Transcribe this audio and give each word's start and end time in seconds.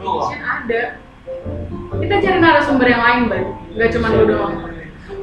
ada. 0.00 0.82
Kita 1.96 2.20
cari 2.20 2.38
narasumber 2.38 2.86
yang 2.88 3.02
lain, 3.02 3.28
Bang. 3.32 3.46
Gak 3.76 3.90
cuma 3.96 4.08
lu 4.12 4.28
doang. 4.28 4.54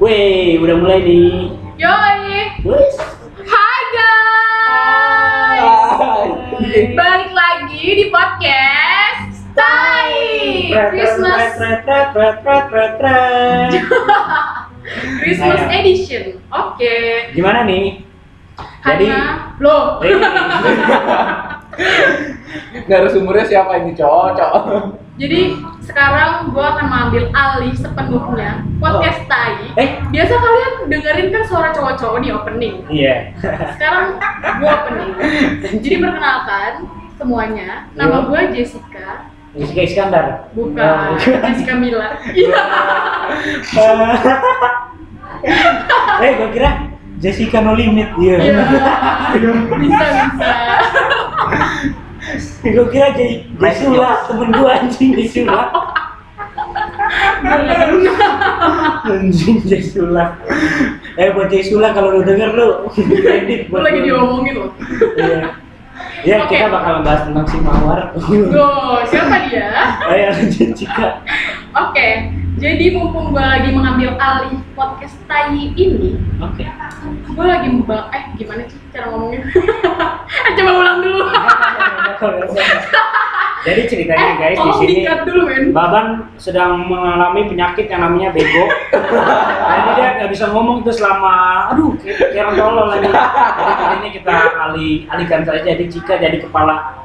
Weh, 0.01 0.57
udah 0.57 0.75
mulai 0.81 0.99
nih. 1.05 1.53
Yoi! 1.77 2.17
Wes. 2.65 2.97
Hai 3.43 3.81
guys! 3.93 5.67
Balik 6.97 7.31
lagi 7.35 7.85
di 8.01 8.05
podcast 8.09 9.45
Stay! 9.53 10.73
Christmas 10.89 11.53
Christmas 15.21 15.61
edition. 15.69 16.41
Oke. 16.49 17.29
Gimana 17.37 17.61
nih? 17.67 18.01
Jadi 18.83 19.07
Karena 19.07 19.53
lo 19.61 20.01
Narasumbernya 22.85 23.45
siapa 23.45 23.79
ini 23.79 23.93
cocok? 23.93 24.53
Jadi 25.13 25.53
sekarang 25.79 26.49
gua 26.49 26.73
akan 26.73 26.85
mengambil 26.89 27.23
alih 27.31 27.69
sepenuhnya 27.71 28.65
podcast 28.77 29.21
Tai. 29.25 29.61
Eh. 29.75 30.01
Biasa 30.09 30.33
kalian 30.33 30.73
dengerin 30.89 31.27
kan 31.29 31.43
suara 31.45 31.69
cowok-cowok 31.69 32.19
di 32.19 32.29
opening. 32.29 32.75
Iya. 32.89 33.15
Sekarang 33.77 34.17
gua 34.57 34.71
opening. 34.81 35.11
Jadi 35.79 35.95
perkenalkan 35.97 36.71
semuanya. 37.15 37.85
Nama 37.93 38.15
Iya. 38.15 38.25
gua 38.25 38.39
Jessica. 38.49 39.09
Jessica 39.53 39.81
Iskandar. 39.85 40.25
Bukan 40.51 40.81
Oh. 40.81 41.17
Jessica 41.45 41.73
Mila. 41.77 42.17
Iya. 42.33 42.61
eh, 46.19 46.31
gua 46.37 46.49
kira 46.49 46.69
Jessica 47.19 47.61
No 47.61 47.77
Limit. 47.77 48.09
Iya. 48.17 48.35
Iya. 48.41 48.61
Bisa 49.77 50.05
bisa. 50.09 50.51
Gua 52.71 52.87
kira 52.87 53.11
Jay 53.19 53.43
Jesula, 53.59 54.23
temen 54.23 54.49
gua 54.55 54.79
anjing 54.79 55.11
Jesula. 55.19 55.67
Anjing 59.03 59.59
Jesula. 59.67 60.39
Eh, 61.19 61.29
buat 61.35 61.51
Jesula 61.51 61.93
kalau 61.93 62.19
lu 62.19 62.21
denger 62.25 62.49
lu 62.55 62.89
kredit 62.95 63.67
Gue 63.67 63.77
buat 63.77 63.83
lagi 63.85 63.99
diomongin 64.01 64.53
loh. 64.57 64.69
Iya. 65.19 65.59
Ya, 66.23 66.39
Oke. 66.47 66.55
kita 66.55 66.71
bakal 66.71 67.03
bahas 67.03 67.27
tentang 67.27 67.45
si 67.51 67.59
Mawar. 67.59 68.15
Tuh, 68.15 68.97
siapa 69.11 69.43
dia? 69.51 69.67
Ayo 70.07 70.31
Jessica. 70.55 71.19
Oke, 71.75 72.31
jadi 72.61 72.85
mumpung 72.93 73.33
gue 73.33 73.41
lagi 73.41 73.73
mengambil 73.73 74.13
alih 74.21 74.61
podcast 74.77 75.17
Tai 75.25 75.49
ini, 75.55 76.13
Oke. 76.37 76.63
gue 77.33 77.45
lagi 77.45 77.67
membang 77.73 78.13
eh 78.13 78.29
gimana 78.37 78.61
sih 78.69 78.77
cara 78.93 79.09
ngomongnya? 79.09 79.41
Eh, 80.33 80.51
Coba 80.57 80.71
ulang 80.75 80.97
dulu. 81.05 81.29
Jadi 83.63 83.81
ceritanya 83.87 84.27
eh, 84.27 84.37
guys 84.41 84.59
di 84.59 84.71
sini 84.75 84.95
dulu 85.23 85.47
men. 85.47 85.71
Baban 85.71 86.35
sedang 86.35 86.83
mengalami 86.83 87.47
penyakit 87.47 87.87
yang 87.87 88.03
namanya 88.03 88.35
bego. 88.35 88.65
Jadi 89.71 89.89
dia 89.95 90.09
nggak 90.19 90.31
bisa 90.33 90.51
ngomong 90.51 90.83
tuh 90.83 90.91
selama, 90.91 91.69
aduh, 91.71 91.95
kayak 92.01 92.43
orang 92.49 92.57
tolol 92.59 92.87
lagi. 92.91 93.07
Jadi 93.07 93.73
kali 93.77 93.95
ini 94.03 94.09
kita 94.19 94.35
alih 94.57 94.93
alihkan 95.07 95.41
saja 95.47 95.63
jadi 95.63 95.85
Cika 95.87 96.19
jadi 96.19 96.37
kepala 96.43 97.02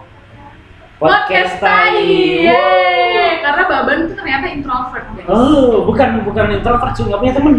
Podcast. 0.99 1.63
Yeay. 1.95 3.39
Karena 3.39 3.63
Baban 3.71 4.11
tuh 4.11 4.19
ternyata 4.19 4.47
introvert 4.51 5.07
guys. 5.15 5.31
Oh, 5.31 5.87
bukan 5.87 6.27
bukan 6.27 6.59
introvert 6.59 6.93
sih, 6.99 7.07
nggak 7.07 7.21
punya 7.23 7.35
temen. 7.39 7.55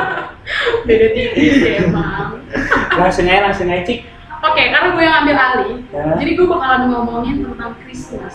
Beda 0.88 1.06
tipis 1.12 1.56
ya 1.66 1.84
emang. 1.84 2.40
langsung 2.96 3.28
aja 3.28 3.44
langsung 3.44 3.68
aja 3.68 3.84
Cik. 3.84 4.00
Oke, 4.40 4.62
karena 4.70 4.88
gue 4.94 5.02
yang 5.02 5.16
ambil 5.24 5.36
alih, 5.36 5.74
Ya. 5.90 6.04
jadi 6.16 6.30
gue 6.38 6.46
bakalan 6.46 6.82
ngomongin 6.92 7.42
tentang 7.42 7.72
Christmas. 7.82 8.34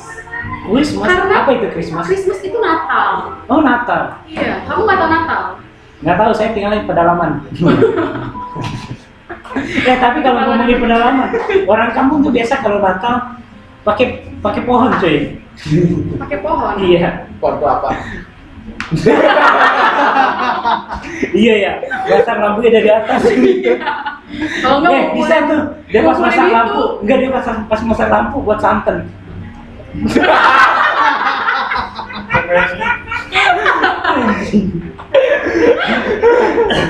Christmas, 0.67 1.07
Karena 1.07 1.35
apa 1.45 1.49
itu 1.55 1.67
Christmas? 1.71 2.03
Christmas 2.03 2.39
itu 2.43 2.57
Natal. 2.59 3.39
Oh 3.47 3.63
Natal. 3.63 4.19
Iya, 4.27 4.65
kamu 4.67 4.81
nggak 4.83 4.97
tahu 4.99 5.09
Natal? 5.09 5.41
Nggak 6.03 6.17
tahu, 6.19 6.31
saya 6.35 6.49
tinggal 6.51 6.73
di 6.75 6.83
pedalaman. 6.83 7.31
ya 9.87 9.95
tapi 9.97 10.19
kalau 10.19 10.39
ngomongin 10.43 10.77
pedalaman, 10.77 11.29
orang 11.65 11.89
kampung 11.95 12.19
tuh 12.21 12.33
biasa 12.33 12.59
kalau 12.59 12.83
Natal 12.83 13.39
pakai 13.81 14.05
pakai 14.41 14.61
pohon 14.65 14.91
cuy. 15.01 15.17
Pakai 16.17 16.37
pohon. 16.41 16.73
iya, 16.81 17.27
Pohon 17.41 17.55
kelapa. 17.59 17.89
iya 21.33 21.53
ya. 21.57 21.73
Pasang 22.09 22.39
lampunya 22.41 22.69
dari 22.77 22.89
atas. 22.89 23.21
Kalau 24.61 24.77
nggak 24.79 24.93
eh, 24.95 25.01
mau 25.03 25.13
bisa 25.17 25.35
tuh. 25.43 25.61
Dia 25.91 26.01
pas 26.07 26.17
itu. 26.17 26.53
lampu, 26.55 26.83
enggak 27.03 27.17
dia 27.19 27.29
pasang 27.35 27.57
pas 27.67 27.81
masang 27.83 28.09
lampu 28.09 28.37
buat 28.41 28.59
santen. 28.63 28.97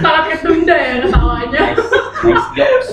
sangat 0.02 0.24
ketunda 0.38 0.76
ya 0.78 0.94
ketawanya. 1.02 1.64
Nice 2.22 2.50
jokes. 2.54 2.88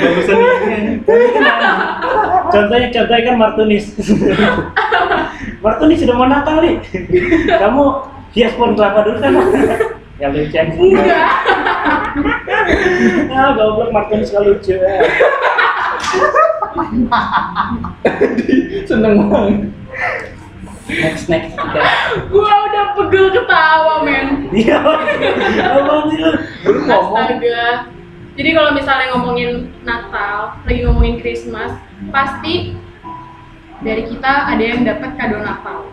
Bagusan 0.00 0.38
Contohnya 2.50 2.88
contohnya 2.90 3.22
kan 3.30 3.36
Martunis. 3.38 3.84
Martunis 5.62 5.98
sudah 6.02 6.14
mau 6.18 6.26
Natal 6.26 6.62
nih. 6.62 6.82
Kamu 7.46 7.82
hias 8.34 8.54
pohon 8.58 8.74
kelapa 8.74 9.06
dulu 9.06 9.18
kan? 9.22 9.32
Ya 10.18 10.28
lucu. 10.34 10.52
Enggak. 10.52 11.26
Ah, 13.30 13.54
goblok 13.54 13.90
Martunis 13.94 14.34
gak 14.34 14.42
lucu. 14.46 14.74
Seneng 18.86 19.30
banget. 19.30 19.70
Next 20.90 21.30
next 21.30 21.54
kita. 21.54 21.82
Gua 22.28 22.50
udah 22.66 22.84
pegel 22.98 23.26
ketawa 23.30 23.94
men. 24.02 24.50
Iya. 24.50 24.78
Apaan 25.78 26.10
sih 26.10 26.18
lu? 26.18 26.30
Baru 26.66 26.78
ngomong. 26.84 27.14
Astaga. 27.14 27.62
Jadi 28.34 28.50
kalau 28.56 28.70
misalnya 28.72 29.06
ngomongin 29.14 29.50
Natal, 29.86 30.58
lagi 30.64 30.80
ngomongin 30.86 31.20
Christmas, 31.22 31.76
pasti 32.10 32.74
dari 33.84 34.02
kita 34.08 34.50
ada 34.50 34.64
yang 34.64 34.82
dapat 34.82 35.14
kado 35.14 35.38
Natal. 35.40 35.92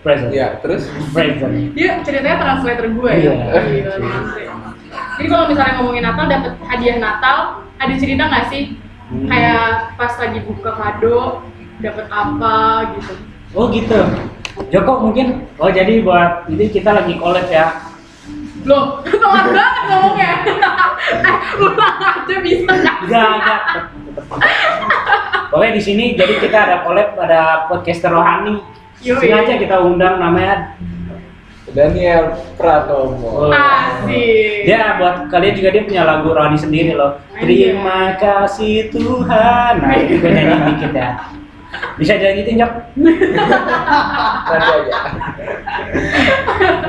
Present. 0.00 0.32
Iya, 0.32 0.56
terus 0.64 0.88
Present. 1.12 1.76
Dia 1.76 2.00
ceritanya 2.00 2.38
translator 2.40 2.88
gue 2.88 3.10
ya. 3.12 3.32
Iya. 3.34 3.34
Gila, 3.60 3.94
translate. 4.00 4.50
Jadi 5.20 5.26
kalau 5.28 5.44
misalnya 5.52 5.74
ngomongin 5.80 6.04
Natal 6.08 6.26
dapat 6.26 6.52
hadiah 6.66 6.98
Natal, 6.98 7.36
ada 7.76 7.94
cerita 8.00 8.22
nggak 8.26 8.46
sih? 8.48 8.62
Hmm. 9.10 9.26
Kayak 9.26 9.92
pas 9.98 10.14
lagi 10.16 10.40
buka 10.46 10.70
kado, 10.70 11.44
dapat 11.80 12.06
apa 12.12 12.56
gitu. 12.96 13.12
Oh 13.56 13.66
gitu. 13.72 13.98
Joko 14.68 14.92
mungkin. 15.08 15.48
Oh 15.56 15.72
jadi 15.72 16.04
buat 16.04 16.46
ini 16.52 16.68
kita 16.68 16.92
lagi 16.92 17.16
collab 17.16 17.48
ya. 17.48 17.90
Loh, 18.68 19.00
telat 19.08 19.46
banget 19.56 19.84
ngomongnya. 19.88 20.32
eh, 21.26 21.36
ulang 21.64 21.96
aja 21.96 22.36
bisa? 22.44 22.72
Enggak, 22.76 23.28
enggak. 23.40 23.62
Pokoknya 25.48 25.72
di 25.74 25.82
sini 25.82 26.04
jadi 26.14 26.34
kita 26.38 26.58
ada 26.68 26.76
collab 26.84 27.16
ada 27.16 27.66
podcaster 27.72 28.12
rohani. 28.12 28.60
Sengaja 29.00 29.56
kita 29.56 29.80
undang 29.80 30.20
namanya 30.20 30.76
Daniel 31.72 32.36
Pratomo. 32.60 33.48
Oh. 33.48 33.50
Asik. 33.50 34.68
dia 34.68 35.00
buat 35.00 35.30
kalian 35.32 35.54
juga 35.56 35.68
dia 35.72 35.82
punya 35.86 36.02
lagu 36.04 36.28
rohani 36.34 36.58
sendiri 36.60 36.92
loh. 36.92 37.16
Anjay. 37.32 37.72
Terima 37.72 38.00
kasih 38.20 38.92
Tuhan. 38.92 39.72
Nah, 39.80 39.94
itu 39.96 40.20
gue 40.20 40.30
nyanyi 40.30 40.76
dikit 40.76 40.92
ya. 40.92 41.39
Bisa 41.98 42.16
dilanjutin 42.18 42.60
Jok? 42.60 42.72
Nanti 44.50 44.70
aja. 44.74 44.94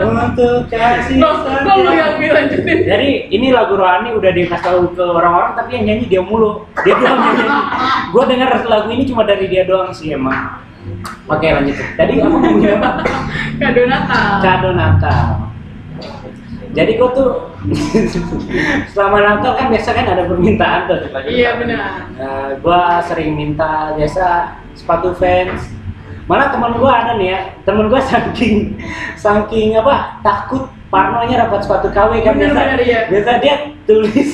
Untuk 0.02 0.72
kasih 0.72 1.22
kok 1.22 1.76
lu 1.78 1.92
yang 1.94 2.18
dilanjutin? 2.18 2.78
Jadi 2.88 3.10
ini 3.30 3.54
lagu 3.54 3.78
rohani 3.78 4.16
udah 4.16 4.32
dikasih 4.34 4.64
tahu 4.64 4.96
ke 4.98 5.04
orang-orang 5.04 5.54
tapi 5.54 5.78
yang 5.78 5.86
nyanyi 5.92 6.06
dia 6.10 6.22
mulu. 6.24 6.66
Dia 6.82 6.96
doang 6.98 7.20
yang 7.22 7.36
nyanyi. 7.38 7.60
Gue 8.10 8.24
denger 8.26 8.50
lagu 8.66 8.88
ini 8.90 9.04
cuma 9.06 9.22
dari 9.28 9.46
dia 9.52 9.64
doang 9.68 9.94
sih 9.94 10.16
emang. 10.16 10.64
Oke 11.30 11.46
lanjut. 11.46 11.78
Tadi 11.94 12.12
apa 12.18 12.28
ngomongin 12.28 12.72
apa? 12.82 12.90
Kado 13.62 13.82
Natal. 13.86 14.32
Kado 14.42 14.70
Natal. 14.74 15.26
Jadi 16.72 16.96
gue 16.96 17.10
tuh 17.12 17.52
selama 18.96 19.20
Natal 19.20 19.60
kan 19.60 19.68
biasa 19.70 19.92
kan 19.92 20.08
ada 20.08 20.24
permintaan 20.24 20.88
tuh. 20.88 21.04
Iya 21.28 21.60
benar. 21.60 22.08
Nah, 22.16 22.48
gue 22.58 22.82
sering 23.12 23.36
minta 23.36 23.92
biasa 24.00 24.56
sepatu 24.76 25.14
fans. 25.16 25.68
Malah 26.30 26.54
teman 26.54 26.78
gue 26.78 26.92
ada 26.92 27.18
nih 27.18 27.28
ya, 27.36 27.40
teman 27.68 27.92
gue 27.92 28.02
saking 28.02 28.78
saking 29.20 29.76
apa 29.76 30.22
takut 30.24 30.70
parnonya 30.88 31.48
dapat 31.48 31.64
sepatu 31.64 31.88
KW 31.92 32.20
kan 32.22 32.36
Bener, 32.36 32.52
biasa. 32.52 32.62
bener, 32.62 32.80
iya. 32.84 33.02
Biasa 33.10 33.32
dia 33.42 33.56
tulis 33.84 34.30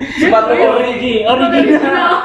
Sepatu 0.00 0.52
origi, 0.56 1.28
original. 1.28 2.24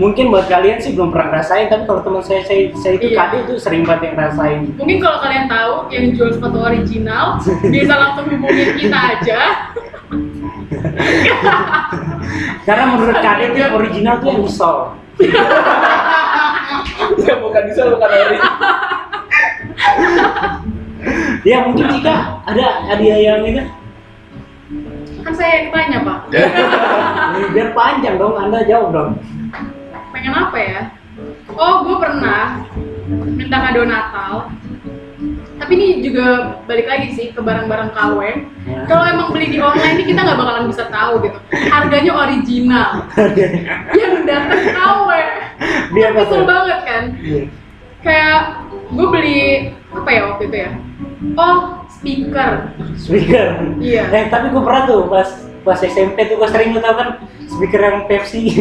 Mungkin 0.00 0.32
buat 0.32 0.48
kalian 0.50 0.80
sih 0.82 0.96
belum 0.96 1.12
pernah 1.14 1.36
ngerasain, 1.36 1.68
tapi 1.70 1.84
kalau 1.86 2.00
teman 2.02 2.24
saya 2.24 2.42
saya, 2.42 2.72
saya 2.80 2.96
itu 2.98 3.12
Iya. 3.14 3.44
Itu 3.46 3.54
sering 3.60 3.84
banget 3.86 4.10
yang 4.10 4.14
ngerasain. 4.18 4.60
Mungkin 4.74 4.98
kalau 4.98 5.18
kalian 5.22 5.46
tahu 5.46 5.72
yang 5.92 6.04
jual 6.16 6.30
sepatu 6.34 6.58
original, 6.64 7.38
bisa 7.74 7.94
langsung 7.94 8.26
hubungin 8.32 8.74
kita 8.80 8.98
aja. 8.98 9.40
Karena 12.66 12.84
menurut 12.94 13.16
KD 13.20 13.40
itu 13.52 13.58
yang 13.60 13.74
original 13.76 14.14
tuh 14.20 14.28
yang 14.32 14.42
di 14.42 14.50
sol. 14.52 14.78
Ya 17.24 17.34
bukan 17.38 17.62
bisa 17.70 17.82
bukan 17.86 18.10
ori. 18.10 18.38
Ya 21.44 21.56
mungkin 21.68 21.86
jika 21.92 22.40
ada 22.48 22.66
hadiah 22.88 23.18
yang 23.20 23.40
ini, 23.44 23.62
Kan 25.24 25.32
saya 25.32 25.64
yang 25.64 25.68
tanya, 25.72 25.98
Pak. 26.04 26.18
ini 27.36 27.46
biar 27.56 27.68
panjang 27.72 28.16
dong, 28.20 28.36
Anda 28.36 28.60
jawab 28.68 28.88
dong. 28.92 29.10
Pengen 30.12 30.32
apa 30.36 30.56
ya? 30.60 30.80
Oh, 31.56 31.80
gue 31.84 31.96
pernah 31.96 32.60
minta 33.08 33.56
kado 33.56 33.82
Natal. 33.88 34.52
Tapi 35.54 35.72
ini 35.78 35.86
juga 36.02 36.58
balik 36.66 36.86
lagi 36.90 37.08
sih 37.14 37.30
ke 37.30 37.38
barang-barang 37.38 37.94
KW. 37.94 38.18
Ya. 38.66 38.80
Kalau 38.90 39.04
emang 39.06 39.30
beli 39.30 39.54
di 39.54 39.58
online 39.62 40.02
ini 40.02 40.04
kita 40.10 40.20
nggak 40.26 40.38
bakalan 40.38 40.66
bisa 40.66 40.84
tahu 40.90 41.22
gitu. 41.22 41.38
Harganya 41.70 42.12
original. 42.12 42.90
yang 44.00 44.14
datang 44.26 44.62
KW. 44.74 45.08
Dia 45.94 46.08
kesel 46.10 46.42
banget 46.42 46.78
kan? 46.82 47.02
Kayak 48.02 48.38
gue 48.90 49.06
beli 49.08 49.38
apa 49.94 50.10
ya 50.10 50.20
waktu 50.34 50.42
itu 50.50 50.56
ya? 50.58 50.70
Oh, 51.38 51.56
speaker. 51.88 52.50
Speaker. 52.98 53.46
Iya. 53.78 54.04
Eh 54.10 54.24
tapi 54.28 54.50
gue 54.50 54.62
pernah 54.62 54.82
tuh 54.90 55.06
pas 55.06 55.28
pas 55.64 55.80
SMP 55.80 56.28
tuh 56.28 56.36
gue 56.36 56.48
sering 56.52 56.76
tuh 56.76 56.82
tau 56.84 56.94
kan 56.94 57.08
speaker 57.48 57.80
yang 57.80 58.04
Pepsi. 58.04 58.42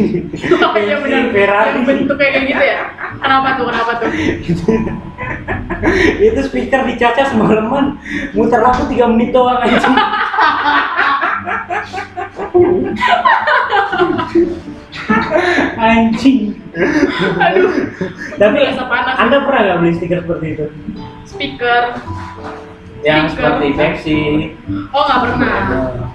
Iya 0.73 0.95
benar. 1.03 1.29
Ferrari. 1.29 1.69
Yang 1.75 1.85
bentuknya 1.85 2.29
kayak 2.33 2.45
gitu 2.49 2.63
ya. 2.63 2.79
Kenapa 3.21 3.47
tuh? 3.59 3.65
Kenapa 3.69 3.91
tuh? 4.01 4.09
itu 6.23 6.39
speaker 6.47 6.81
dicaca 6.87 7.23
semalaman 7.27 7.99
muter 8.31 8.59
lampu 8.63 8.87
3 8.87 9.11
menit 9.13 9.35
doang 9.35 9.59
aja 9.61 9.77
anjing 15.83 16.55
Aduh. 17.39 17.71
tapi 18.39 18.59
anda 19.19 19.37
pernah 19.43 19.61
nggak 19.67 19.77
beli 19.83 19.93
stiker 19.99 20.19
seperti 20.23 20.47
itu 20.55 20.65
Speaker. 21.33 21.97
Yang 23.03 23.27
seperti 23.27 23.67
Pepsi 23.75 24.19
Oh 24.89 25.03
nggak 25.03 25.21
pernah. 25.27 25.55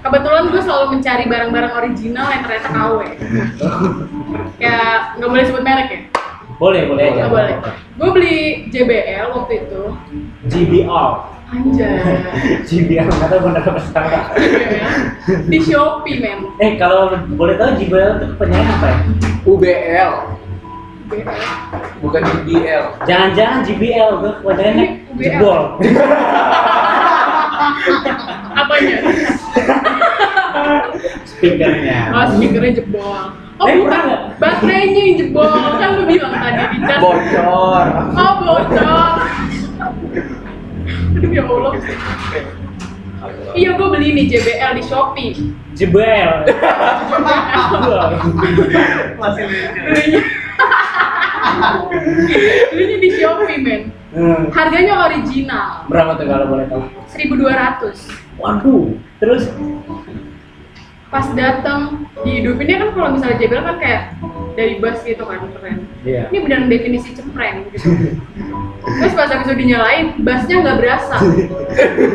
Kebetulan 0.01 0.43
gue 0.49 0.61
selalu 0.61 0.85
mencari 0.97 1.23
barang-barang 1.29 1.73
original 1.77 2.27
yang 2.27 2.41
ternyata 2.43 2.69
KW. 2.69 2.99
ya 4.57 4.77
nggak 5.15 5.29
boleh 5.29 5.43
sebut 5.45 5.63
merek 5.63 5.89
ya? 5.89 6.01
boleh 6.59 6.91
boleh 6.91 7.03
aja 7.07 7.15
Nggak 7.23 7.31
boleh. 7.31 7.55
Gue 7.95 8.09
beli 8.11 8.37
JBL 8.67 9.27
waktu 9.31 9.53
itu. 9.63 9.81
GBR 10.51 11.11
Anjay. 11.49 11.97
GBR 12.67 13.07
nggak 13.07 13.29
tahu 13.31 13.41
benar 13.47 13.63
apa 13.63 13.81
salah 13.89 14.23
JBL. 14.35 14.91
Di 15.47 15.57
Shopee 15.63 16.19
men. 16.19 16.39
eh 16.59 16.75
kalau 16.75 17.15
boleh 17.33 17.55
tahu 17.55 17.79
GBR 17.79 18.19
itu 18.19 18.27
penyanyi 18.35 18.69
apa 18.75 18.87
ya 18.91 18.97
UBL 19.47 20.11
JBL. 21.09 21.41
bukan 22.05 22.21
UBL. 22.21 22.83
jangan-jangan 23.01 23.59
GBL 23.65 24.09
gue 24.21 24.31
kebanyakan 24.43 24.77
UBL. 25.09 25.23
jebol 25.25 25.61
Apanya? 28.55 28.97
speakernya 31.23 31.99
Oh 32.11 32.25
speakernya 32.35 32.71
jebol. 32.83 33.23
Oh 33.59 33.67
Eh, 33.67 33.75
bukan, 33.75 34.03
baterainya 34.39 35.01
yang 35.03 35.15
jebol. 35.19 35.51
Kan 35.51 35.99
lu 35.99 36.03
bilang 36.07 36.31
tadi 36.31 36.63
di 36.75 36.79
cas. 36.83 36.99
Bocor. 37.03 37.85
Oh 38.15 38.33
bocor. 38.43 39.13
Aduh 41.19 41.31
ya 41.31 41.43
Allah. 41.43 41.73
Iya 43.51 43.69
gue 43.75 43.87
beli 43.91 44.15
nih 44.15 44.25
JBL 44.31 44.71
di 44.79 44.83
Shopee. 44.87 45.35
jebel 45.75 46.31
Masih 49.19 49.43
lucu. 49.47 49.79
Belinya. 49.83 50.21
Belinya 52.71 52.97
di 53.03 53.09
Shopee 53.19 53.59
men. 53.59 53.81
Hmm. 54.09 54.49
Harganya 54.49 55.05
original. 55.05 55.85
berapa 55.85 56.17
tuh 56.17 56.25
kalau 56.25 56.45
boleh 56.49 56.65
tahu 56.65 56.81
1200. 57.13 58.09
waduh 58.41 58.93
terus 59.17 59.49
Pas 61.09 61.25
datang 61.33 62.05
dihidupinnya 62.21 62.77
kan 62.77 62.89
kalau 62.93 63.09
misalnya 63.17 63.37
JBL 63.37 63.65
kan 63.65 63.77
kayak 63.81 64.01
dari 64.53 64.77
bass 64.77 65.01
gitu 65.01 65.25
kan 65.25 65.41
keren. 65.57 65.89
iya 66.05 66.29
Ini 66.29 66.37
beneran 66.41 66.69
definisi 66.69 67.13
cempreng 67.13 67.69
gitu. 67.69 67.89
Terus 68.79 69.13
pas 69.13 69.27
habis 69.27 69.49
dinyalain, 69.49 70.21
bassnya 70.21 70.61
nggak 70.61 70.77
berasa. 70.77 71.17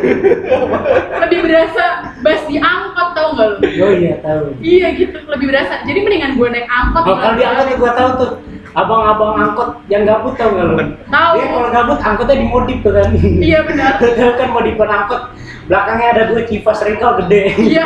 lebih 1.27 1.39
berasa 1.43 1.83
bass 2.23 2.41
di 2.47 2.55
angkot 2.55 3.07
tau 3.13 3.27
nggak 3.35 3.47
lo? 3.47 3.55
oh 3.59 3.91
iya 3.91 4.13
tahu 4.19 4.43
Iya 4.59 4.87
gitu, 4.95 5.17
lebih 5.27 5.45
berasa. 5.51 5.83
Jadi 5.83 5.99
mendingan 5.99 6.31
gue 6.35 6.47
naik 6.49 6.67
angkot. 6.67 7.03
oh, 7.03 7.15
kalau 7.15 7.35
di 7.35 7.43
angkot 7.43 7.67
gua 7.75 7.91
tahu 7.93 8.09
tuh 8.15 8.31
abang-abang 8.75 9.39
angkot 9.39 9.69
yang 9.87 10.03
gabut 10.03 10.35
tau 10.35 10.51
nggak 10.51 10.65
lu 10.67 10.75
Tahu. 11.07 11.31
dia 11.39 11.45
kalau 11.47 11.69
gabut 11.71 11.99
angkotnya 12.03 12.35
dimodif 12.35 12.77
tuh 12.83 12.91
kan 12.91 13.07
Iya 13.17 13.59
benar. 13.63 13.91
tahu 14.19 14.31
kan 14.35 14.49
modifan 14.51 14.89
angkot 14.91 15.21
belakangnya 15.65 16.07
ada 16.11 16.23
dua 16.27 16.41
kivas 16.43 16.83
ringkal 16.83 17.15
gede 17.23 17.55
Iya. 17.55 17.85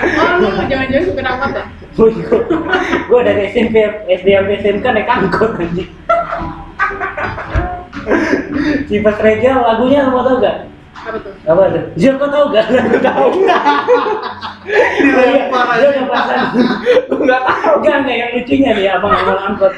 oh 0.00 0.32
lu 0.40 0.48
jangan-jangan 0.64 1.04
supir 1.04 1.24
angkot 1.24 1.52
ya? 1.52 1.64
Gua 3.10 3.20
dari 3.26 3.50
SMP 3.50 3.74
SD 4.06 4.26
sampai 4.30 4.54
SMK 4.62 4.86
naik 4.86 5.10
angkot 5.10 5.50
anjing 5.60 5.88
kivas 8.88 9.18
regal 9.20 9.60
lagunya 9.60 10.08
lu 10.08 10.16
mau 10.16 10.24
tau 10.24 10.40
gak? 10.40 10.64
Apa 11.08 11.18
tuh? 11.24 11.32
apa 11.48 11.62
tuh? 11.72 11.82
Zul 11.96 12.14
kau 12.20 12.28
tau 12.28 12.44
gak? 12.52 12.66
Gak 12.68 13.00
tau 13.00 13.28
Dilempar 14.98 15.64
aja. 15.72 15.80
Dia 15.80 15.88
udah 15.96 16.06
pasang 16.12 16.44
Enggak 17.08 17.40
tahu. 17.48 17.74
Enggak, 17.80 17.96
enggak, 18.04 18.16
yang 18.20 18.30
lucunya 18.36 18.70
nih 18.76 18.86
abang 18.92 19.12
abang 19.16 19.40
angkot 19.40 19.72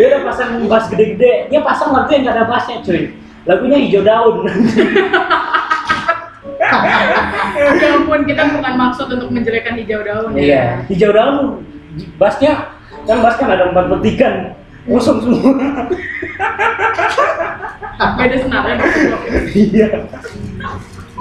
Dia 0.00 0.04
udah 0.16 0.20
pasang 0.24 0.50
bass 0.64 0.88
gede-gede 0.88 1.52
Dia 1.52 1.60
pasang 1.60 1.92
lagu 1.92 2.08
yang 2.08 2.24
gak 2.24 2.36
ada 2.40 2.44
bassnya 2.48 2.80
cuy 2.80 3.12
Lagunya 3.44 3.78
hijau 3.84 4.00
daun 4.00 4.36
Ya 7.60 7.88
ampun, 7.96 8.20
kita 8.24 8.42
bukan 8.56 8.74
maksud 8.78 9.06
untuk 9.12 9.28
menjelekan 9.32 9.76
hijau 9.76 10.00
daun 10.00 10.32
ya. 10.32 10.40
Iya 10.40 10.64
Hijau 10.88 11.10
daun 11.12 11.36
Bassnya 12.16 12.72
Kan 13.04 13.20
bass 13.20 13.36
kan 13.36 13.52
ada 13.52 13.68
empat 13.68 13.84
petikan 13.92 14.56
Kosong 14.88 15.18
semua 15.20 15.52
ada 18.00 18.36
senarnya. 18.40 18.76
Iya 19.52 19.86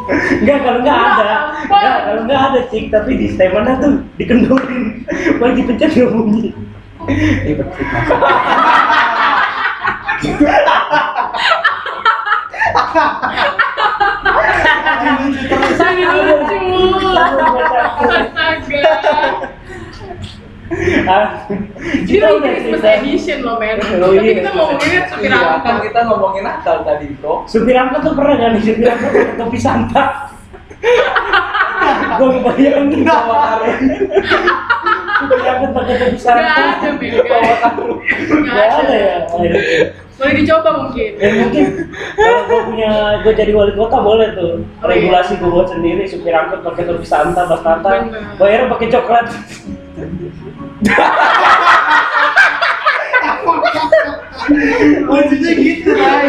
Enggak, 0.10 0.58
kalau 0.64 0.80
enggak 0.82 0.96
ada 0.96 1.32
Enggak, 1.68 1.98
kalau 2.08 2.22
enggak 2.26 2.42
ada 2.50 2.60
cik 2.72 2.90
Tapi 2.90 3.12
di 3.20 3.28
stemannya 3.30 3.74
tuh 3.78 3.94
dikendorin 4.18 5.06
Kalau 5.38 5.54
dipencet 5.54 5.92
dia 5.94 6.08
bunyi 6.08 6.50
Ribet 7.46 7.68
sih 7.78 7.86
Mas. 7.86 8.10
Sangat 15.80 16.10
lucu. 16.16 16.60
Astaga. 18.40 19.59
Ah, 21.04 21.50
Ini 21.50 22.06
kita 22.06 22.28
udah 22.30 22.46
Christmas 22.48 22.78
cerita 22.78 22.90
edition 22.96 23.38
loh 23.42 23.58
men. 23.58 23.82
Oh, 24.00 24.12
Tapi 24.12 24.22
iya, 24.22 24.34
kita 24.38 24.50
ngomonginnya 24.52 25.02
supir 25.08 25.26
Iya, 25.26 25.40
kan 25.40 25.50
angkot. 25.66 25.82
kita 25.84 26.00
ngomongin 26.06 26.44
Natal 26.44 26.78
tadi, 26.84 27.06
Bro. 27.18 27.34
Supir 27.44 27.74
angkot 27.74 28.02
tuh 28.02 28.14
pernah 28.14 28.36
gak 28.36 28.50
nih 28.54 28.62
supir 28.64 28.88
angkot 28.88 29.10
pakai 29.12 29.36
topi 29.36 29.58
Santa? 29.58 30.04
Gue 32.18 32.28
ngebayangin 32.32 32.86
nih 32.92 33.02
bawa 33.04 33.38
karung. 33.50 33.80
Supir 35.20 35.40
angkot 35.44 35.72
pakai 35.74 35.94
topi 35.98 36.12
Gak 36.12 36.22
Santa. 36.22 36.54
ada 36.54 36.90
men. 36.94 37.12
Gak 37.18 37.26
ada. 37.26 37.54
Gak 38.22 38.46
Gak 38.46 38.70
ada 38.78 38.96
ya. 38.96 39.16
Boleh 40.20 40.34
dicoba 40.36 40.70
mungkin. 40.78 41.12
Ya 41.16 41.30
mungkin 41.34 41.66
kalau 42.14 42.42
gue 42.44 42.60
punya 42.68 42.92
gue 43.24 43.34
jadi 43.34 43.52
wali 43.52 43.72
kota 43.74 43.98
boleh 43.98 44.28
tuh 44.34 44.68
Oh, 44.78 44.86
iya. 44.86 45.00
regulasi 45.00 45.40
gue 45.40 45.48
buat 45.48 45.68
sendiri 45.68 46.04
supir 46.04 46.32
angkot 46.32 46.60
pakai 46.62 46.84
topi 46.84 47.04
Santa, 47.04 47.42
bas 47.42 47.58
Santa, 47.60 47.90
bayarnya 48.36 48.68
pakai 48.70 48.88
coklat. 48.90 49.26
Lucunya 55.10 55.52
gitu, 55.54 55.90
Ray. 55.94 56.28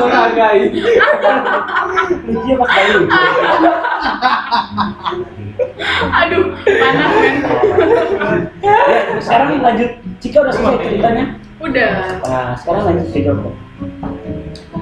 Menghargai. 0.00 0.62
Lucunya 2.26 2.54
pas 2.58 2.70
bayi. 2.70 3.06
Aduh, 6.06 6.44
panas 6.64 7.12
men. 7.20 7.36
Ya, 8.64 8.76
sekarang 9.22 9.60
lanjut. 9.62 9.90
Cika 10.18 10.38
udah 10.42 10.54
selesai 10.54 10.80
ceritanya. 10.88 11.24
Udah. 11.60 12.20
Nah, 12.24 12.52
sekarang 12.56 12.82
lanjut 12.92 13.06
ke 13.12 13.20
Joko. 13.24 13.50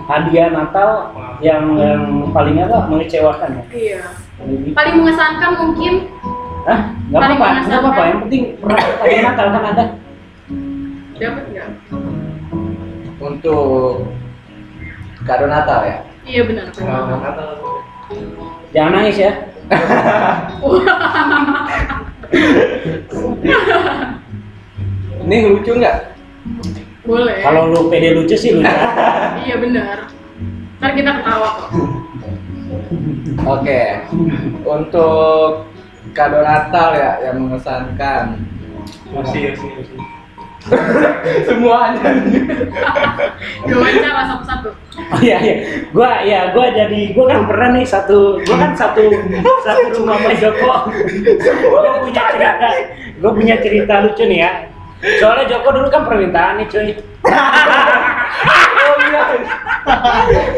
Hadiah 0.04 0.52
Natal 0.52 1.16
yang 1.40 1.74
yang 1.80 2.30
paling 2.30 2.60
apa 2.60 2.86
mengecewakan 2.86 3.58
ya? 3.58 3.64
Iya. 3.72 4.02
Paling 4.74 4.94
mengesankan 5.02 5.52
mungkin 5.58 5.92
Hah? 6.64 6.80
Gak 7.12 7.20
apa-apa, 7.20 7.68
gak 7.68 7.80
apa-apa. 7.84 8.02
Yang 8.08 8.20
penting 8.24 8.42
pernah 8.56 8.80
tadi 8.80 9.14
Natal 9.28 9.46
kan 9.52 9.64
ada. 9.68 9.84
Dapat 11.14 11.44
nggak? 11.52 11.68
Untuk 13.20 14.08
kado 15.28 15.46
Natal 15.46 15.80
ya. 15.84 15.96
Iya 16.24 16.42
benar. 16.48 16.66
Kado 16.72 17.16
Natal. 17.20 17.48
Jangan 18.72 18.92
nangis 18.96 19.20
ya. 19.20 19.32
Ini 25.24 25.36
lucu 25.52 25.72
nggak? 25.76 25.96
Boleh. 27.04 27.36
Kalau 27.44 27.68
lu 27.68 27.92
pede 27.92 28.16
lucu 28.16 28.36
sih 28.36 28.56
lucu. 28.56 28.68
Iya 29.44 29.60
benar. 29.60 30.08
Ntar 30.80 30.90
kita 30.96 31.10
ketawa 31.20 31.48
kok. 31.60 31.68
Oke. 33.44 33.80
Untuk 34.64 35.68
kado 36.14 36.40
Natal 36.40 36.94
ya 36.94 37.18
yang 37.26 37.42
mengesankan. 37.42 38.38
Masih, 39.10 39.52
masih, 39.52 39.70
masih. 39.74 39.98
Semuanya. 41.46 42.08
Diwawancara 43.68 44.22
satu-satu. 44.32 44.68
Oh 44.94 45.20
iya 45.20 45.36
iya, 45.42 45.54
gua 45.92 46.24
ya 46.24 46.40
gua 46.56 46.72
jadi 46.72 47.12
gua 47.12 47.26
kan 47.28 47.44
pernah 47.44 47.68
nih 47.76 47.84
satu, 47.84 48.40
gua 48.46 48.56
kan 48.56 48.72
satu 48.72 49.12
satu 49.60 49.82
rumah 50.00 50.16
Pak 50.22 50.34
Joko. 50.40 50.88
Gua 51.68 52.00
punya 52.00 52.22
cerita, 52.32 52.68
gua 53.20 53.32
punya 53.36 53.54
cerita 53.60 53.94
lucu 54.06 54.24
nih 54.24 54.40
ya. 54.40 54.52
Soalnya 55.20 55.44
Joko 55.52 55.68
dulu 55.74 55.88
kan 55.92 56.08
permintaan 56.08 56.62
nih 56.62 56.66
cuy. 56.70 56.88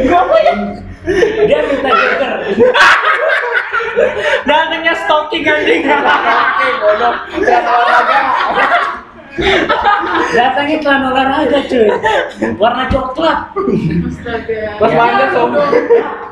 Oh 0.06 0.38
iya. 0.38 0.54
Dia 1.46 1.62
minta 1.62 1.90
joker. 1.94 2.32
Datangnya 4.48 4.94
stocking 5.06 5.46
anjing. 5.46 5.86
Oke, 5.86 6.66
bodoh. 6.82 7.14
Olahraga. 7.46 8.18
Datangnya 10.34 10.76
celana 10.82 11.06
olahraga 11.14 11.58
cuy. 11.70 11.86
Warna 12.58 12.84
coklat. 12.90 13.38
Astaga. 14.10 14.58
Pas 14.82 14.90
sob. 15.32 15.48
dong. 15.54 15.70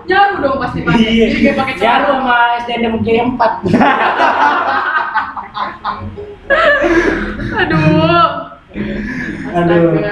Nyaru 0.05 0.37
dong 0.43 0.57
pasti 0.61 0.79
pakai. 0.83 1.01
Iya. 1.01 1.51
Pakai 1.55 1.75
Jaru 1.79 2.13
sama 2.21 2.37
SDN 2.67 2.91
Mungkin 2.99 3.39
4. 3.39 3.63
Aduh. 7.55 8.27
Aduh. 9.55 10.03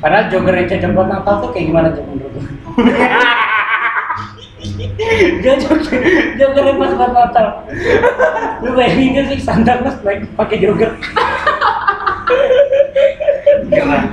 Padahal 0.00 0.32
jogger 0.32 0.56
yang 0.56 0.72
cocok 0.72 0.90
buat 0.96 1.08
Natal 1.12 1.34
tuh 1.44 1.52
kayak 1.52 1.68
gimana 1.68 1.92
tuh 1.92 2.00
menurut 2.08 2.32
jogger, 5.40 5.78
jogger 6.36 6.64
yang 6.68 6.78
pas 6.78 6.92
buat 6.94 7.12
Natal. 7.12 7.46
Lu 8.60 8.70
bayangin 8.76 9.16
gak 9.16 9.26
sih 9.32 9.38
Santa 9.40 9.80
Claus 9.80 9.96
naik 10.04 10.28
pakai 10.36 10.56
jogger? 10.60 10.92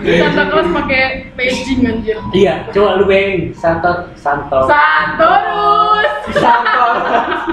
Santa 0.04 0.44
Claus 0.48 0.70
pakai 0.72 1.32
paging 1.36 1.82
anjir. 1.84 2.18
Iya, 2.32 2.68
coba 2.72 3.00
lu 3.01 3.06
bayangin 3.06 3.51
Santa 3.51 4.12
Santo 4.16 4.68
Santorus. 4.68 6.12
Sampel. 6.36 6.89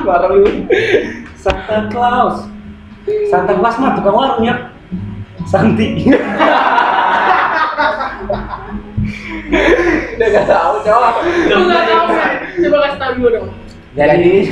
Baru 0.06 0.36
lu. 0.44 0.50
Santa 1.38 1.76
Claus. 1.90 2.46
Santa 3.28 3.52
Claus 3.58 3.76
mah 3.78 3.92
tukang 3.98 4.16
warung 4.16 4.44
ya. 4.46 4.56
Santi. 5.44 6.08
Udah 10.14 10.28
gak 10.30 10.46
tahu, 10.48 10.72
coba. 10.86 11.08
Lu 11.52 11.62
nggak 11.68 11.84
tahu 11.84 12.06
kan? 12.08 12.32
Coba 12.54 12.76
kasih 12.86 12.96
tahu 12.96 13.02
dulu 13.14 13.28
dong. 13.30 13.48
Jadi 13.94 14.50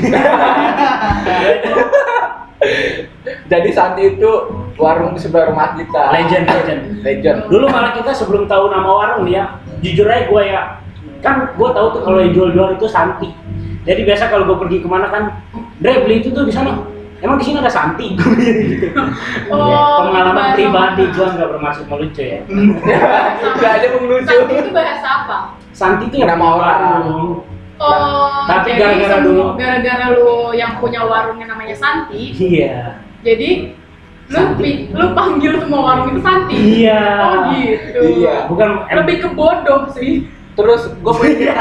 Jadi 3.49 3.71
Santi 3.77 4.03
itu 4.09 4.31
warung 4.77 5.13
di 5.13 5.21
sebelah 5.21 5.51
rumah 5.51 5.75
kita. 5.75 6.15
legend 6.15 6.45
legend. 6.47 6.81
Legend. 7.03 7.39
Dulu 7.49 7.67
malah 7.67 7.93
kita 7.93 8.11
sebelum 8.13 8.47
tahu 8.47 8.71
nama 8.71 8.87
warung 8.87 9.27
nih 9.27 9.35
ya, 9.37 9.45
jujur 9.81 10.07
aja 10.07 10.25
gue 10.25 10.43
ya, 10.45 10.63
kan 11.19 11.51
gue 11.51 11.69
tahu 11.69 11.87
tuh 11.91 12.03
kalau 12.03 12.19
yang 12.19 12.33
jual-jual 12.33 12.69
itu 12.73 12.87
Santi. 12.87 13.35
Jadi 13.83 14.07
biasa 14.07 14.31
kalau 14.31 14.47
gue 14.47 14.57
pergi 14.57 14.79
ke 14.79 14.87
mana 14.87 15.11
kan, 15.11 15.43
Dre 15.77 16.01
beli 16.01 16.23
itu 16.23 16.31
tuh 16.31 16.47
di 16.47 16.55
sana. 16.55 16.79
Emang 17.19 17.39
di 17.39 17.47
sini 17.47 17.59
ada 17.59 17.71
Santi, 17.71 18.15
Gua 18.19 18.35
bilang 18.35 18.59
gitu. 18.67 18.87
Oh, 19.47 20.11
Pengalaman 20.11 20.35
bahasa- 20.35 20.55
pribadi 20.55 21.03
gue 21.09 21.27
nggak 21.29 21.49
bermaksud 21.51 21.85
melucu 21.87 22.23
ya. 22.23 22.41
Gak 23.63 23.73
ada 23.79 23.87
yang 23.89 24.07
lucu. 24.07 24.27
Santi 24.27 24.55
itu 24.57 24.71
bahasa 24.71 25.09
apa? 25.23 25.39
Santi 25.71 26.05
itu 26.11 26.17
Nama 26.19 26.47
orang. 26.47 26.79
Warung. 27.83 28.15
Oh, 28.15 28.43
Tapi 28.47 28.69
jadi 28.71 28.79
gara-gara 28.79 29.17
dulu- 29.21 29.53
gara-gara 29.55 30.07
lu 30.13 30.31
yang 30.53 30.73
punya 30.79 31.01
warung 31.03 31.37
yang 31.37 31.51
namanya 31.51 31.75
Santi, 31.75 32.31
Iya. 32.33 33.03
jadi 33.21 33.51
lu 34.29 34.39
Santi. 34.39 34.71
lu 34.91 35.07
panggil 35.13 35.53
semua 35.59 35.81
warung 35.83 36.07
itu 36.11 36.21
Santi. 36.23 36.57
Iya. 36.85 37.03
Oh 37.19 37.35
gitu. 37.51 38.01
Iya. 38.23 38.35
Bukan 38.47 38.69
Lebih 38.89 39.17
ke 39.21 39.29
bodoh 39.33 39.91
sih. 39.91 40.31
Terus 40.53 40.85
gue 40.85 41.15
punya 41.17 41.57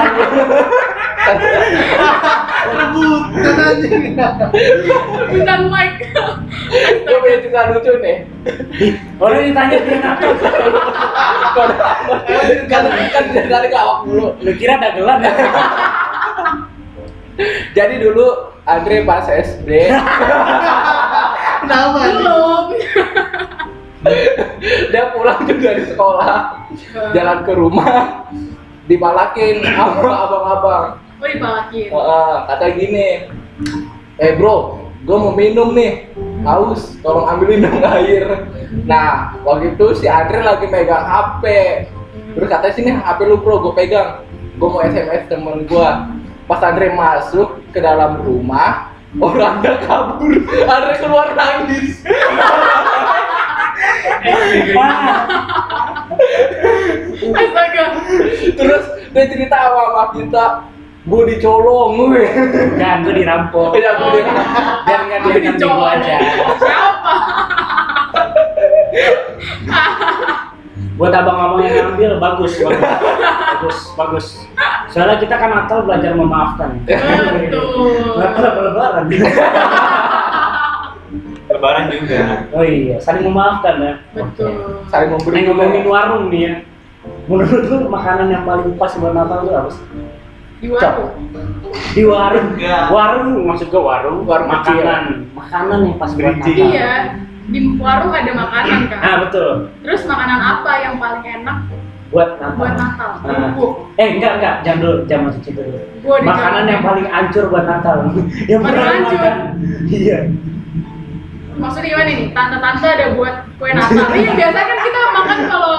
Rebutan 2.71 3.55
anjing. 3.57 4.19
Bukan 5.31 5.59
Mike. 5.71 5.99
gue 7.01 7.17
punya 7.19 7.37
cerita 7.39 7.61
lucu 7.71 7.91
nih. 7.99 8.17
Orang 9.15 9.41
ditanya 9.41 9.77
dia. 9.79 10.11
Kode 11.51 11.75
kan 12.67 12.83
kan 12.87 13.23
dari 13.47 13.69
awak 13.71 13.97
dulu. 14.03 14.27
Lu 14.39 14.51
kira 14.55 14.75
dagelan 14.75 15.23
ya? 15.23 15.31
Jadi 17.77 17.95
dulu 18.01 18.51
Andre 18.65 19.03
pas 19.03 19.25
SD 19.25 19.89
Kenapa? 21.61 21.99
Belum. 22.09 22.65
dia 24.91 25.03
pulang 25.13 25.45
juga 25.45 25.77
dari 25.77 25.83
sekolah. 25.85 26.37
Jalan 27.13 27.39
ke 27.45 27.53
rumah. 27.53 28.25
Dibalakin 28.89 29.61
sama 29.61 30.09
abang-abang. 30.25 30.85
Oh 31.21 31.27
dipalakin. 31.29 31.87
Heeh, 31.93 32.33
kata 32.49 32.65
gini 32.73 33.07
eh 34.21 34.31
bro 34.37 34.89
gue 35.05 35.17
mau 35.17 35.33
minum 35.37 35.73
nih. 35.77 36.09
Haus 36.41 36.97
tolong 37.05 37.29
ambilin 37.29 37.69
dong 37.69 37.77
air. 37.93 38.49
Nah 38.89 39.37
waktu 39.45 39.77
itu 39.77 40.01
si 40.01 40.09
Andre 40.09 40.41
lagi 40.41 40.65
megang 40.65 41.05
HP 41.05 41.43
terus 42.31 42.47
katanya 42.47 42.73
sini 42.73 42.89
HP 42.89 43.19
lu 43.29 43.37
bro 43.37 43.61
gue 43.61 43.73
pegang. 43.77 44.25
Gue 44.57 44.69
mau 44.69 44.81
SMS 44.81 45.29
temen 45.29 45.69
gue 45.69 45.89
pas 46.51 46.61
Andre 46.61 46.91
masuk 46.91 47.47
ke 47.71 47.79
dalam 47.79 48.19
rumah 48.19 48.91
orangnya 49.15 49.79
kabur 49.81 50.35
Andre 50.67 50.93
keluar 50.99 51.31
nangis 51.31 52.03
Astaga. 57.31 57.85
terus 58.51 58.83
dia 59.11 59.25
cerita 59.27 59.55
sama 59.57 59.81
sama 59.85 60.05
kita 60.11 60.45
gue 61.01 61.21
dicolong 61.33 61.91
gue 61.97 62.23
Enggak, 62.77 62.93
gue 63.01 63.13
dirampok. 63.15 63.71
ya 63.73 63.91
gue 63.95 64.09
di 64.13 64.21
Biar 64.85 65.01
nggak 65.01 65.19
dia 65.23 65.33
Dicolong. 65.49 65.81
aja. 65.97 66.15
Siapa? 66.59 67.13
Buat 70.99 71.13
abang-abang 71.15 71.63
yang 71.63 71.95
ngambil 71.95 72.19
bagus, 72.19 72.59
bagus, 72.59 72.83
bagus, 72.83 73.77
bagus. 73.95 74.27
Soalnya 74.91 75.17
kita 75.23 75.39
kan 75.39 75.49
Natal 75.55 75.87
belajar 75.87 76.11
memaafkan. 76.13 76.83
Betul. 76.83 78.19
Natal 78.19 78.51
lebaran? 78.59 79.05
Lebaran 81.47 81.83
juga. 81.91 82.19
Oh 82.51 82.63
iya, 82.63 82.99
saling 82.99 83.23
memaafkan 83.23 83.75
ya. 83.79 83.93
Betul. 84.11 84.83
saling 84.91 85.09
memberi 85.15 85.39
ngomongin 85.47 85.85
warung 85.87 86.27
nih 86.27 86.41
ya. 86.43 86.53
Menurut 87.25 87.63
lu 87.71 87.87
makanan 87.87 88.27
yang 88.29 88.43
paling 88.43 88.75
pas 88.75 88.91
buat 88.99 89.15
Natal 89.15 89.47
itu 89.47 89.51
apa 89.55 89.69
sih? 89.71 89.85
Di 90.61 90.67
warung. 90.69 91.11
Di 91.95 92.03
warung. 92.05 92.47
Warung 92.91 93.29
maksud 93.47 93.67
gua 93.71 93.81
warung, 93.95 94.27
Warung 94.27 94.49
makanan. 94.51 95.03
Makanan 95.33 95.79
yang 95.87 95.97
pas 95.97 96.11
buat. 96.13 96.35
Natal. 96.35 96.51
Iya. 96.51 96.91
Di 97.49 97.59
warung 97.75 98.13
ada 98.13 98.31
makanan 98.31 98.79
kan. 98.87 98.99
Ah 99.01 99.15
betul. 99.25 99.49
Terus 99.81 100.01
makanan 100.05 100.39
apa 100.39 100.71
yang 100.79 100.95
paling 100.97 101.23
enak 101.25 101.57
Buat 102.11 102.37
Natal. 102.37 102.59
buat 102.59 102.75
Natal? 102.75 103.09
Ah. 103.09 103.23
Kerupuk. 103.23 103.71
Eh 103.95 104.19
enggak 104.19 104.33
enggak, 104.37 104.55
jangan 104.61 104.79
dulu, 104.83 104.97
jangan 105.07 105.23
masuk 105.31 105.41
situ 105.41 105.61
dulu. 105.63 105.79
Makanan 106.21 106.63
yang 106.67 106.81
paling 106.83 107.07
hancur 107.07 107.45
buat 107.47 107.63
Natal. 107.63 107.95
yang 108.45 108.59
Paling 108.59 108.83
hancur? 108.83 109.15
makan. 109.15 109.35
Iya. 109.87 110.17
Maksudnya 111.51 111.87
gimana 111.87 112.11
nih? 112.11 112.27
Tante-tante 112.31 112.87
ada 112.87 113.05
buat 113.15 113.35
kue 113.55 113.71
Natal. 113.71 114.05
Iya, 114.11 114.31
biasa 114.39 114.59
kan 114.59 114.77
kita 114.81 114.99
makan 115.13 115.39
kalau 115.47 115.75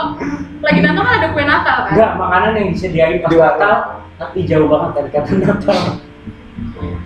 lagi 0.62 0.80
Natal 0.80 1.02
kan 1.04 1.14
ada 1.20 1.28
kue 1.30 1.44
Natal 1.44 1.76
kan? 1.84 1.92
Enggak, 1.92 2.10
makanan 2.16 2.50
yang 2.56 2.68
disediain 2.72 3.16
pas. 3.20 3.30
Natal 3.30 3.74
tapi 4.16 4.38
jauh 4.46 4.68
banget 4.72 4.90
dari 4.96 5.08
kata 5.12 5.32
Natal. 5.36 5.78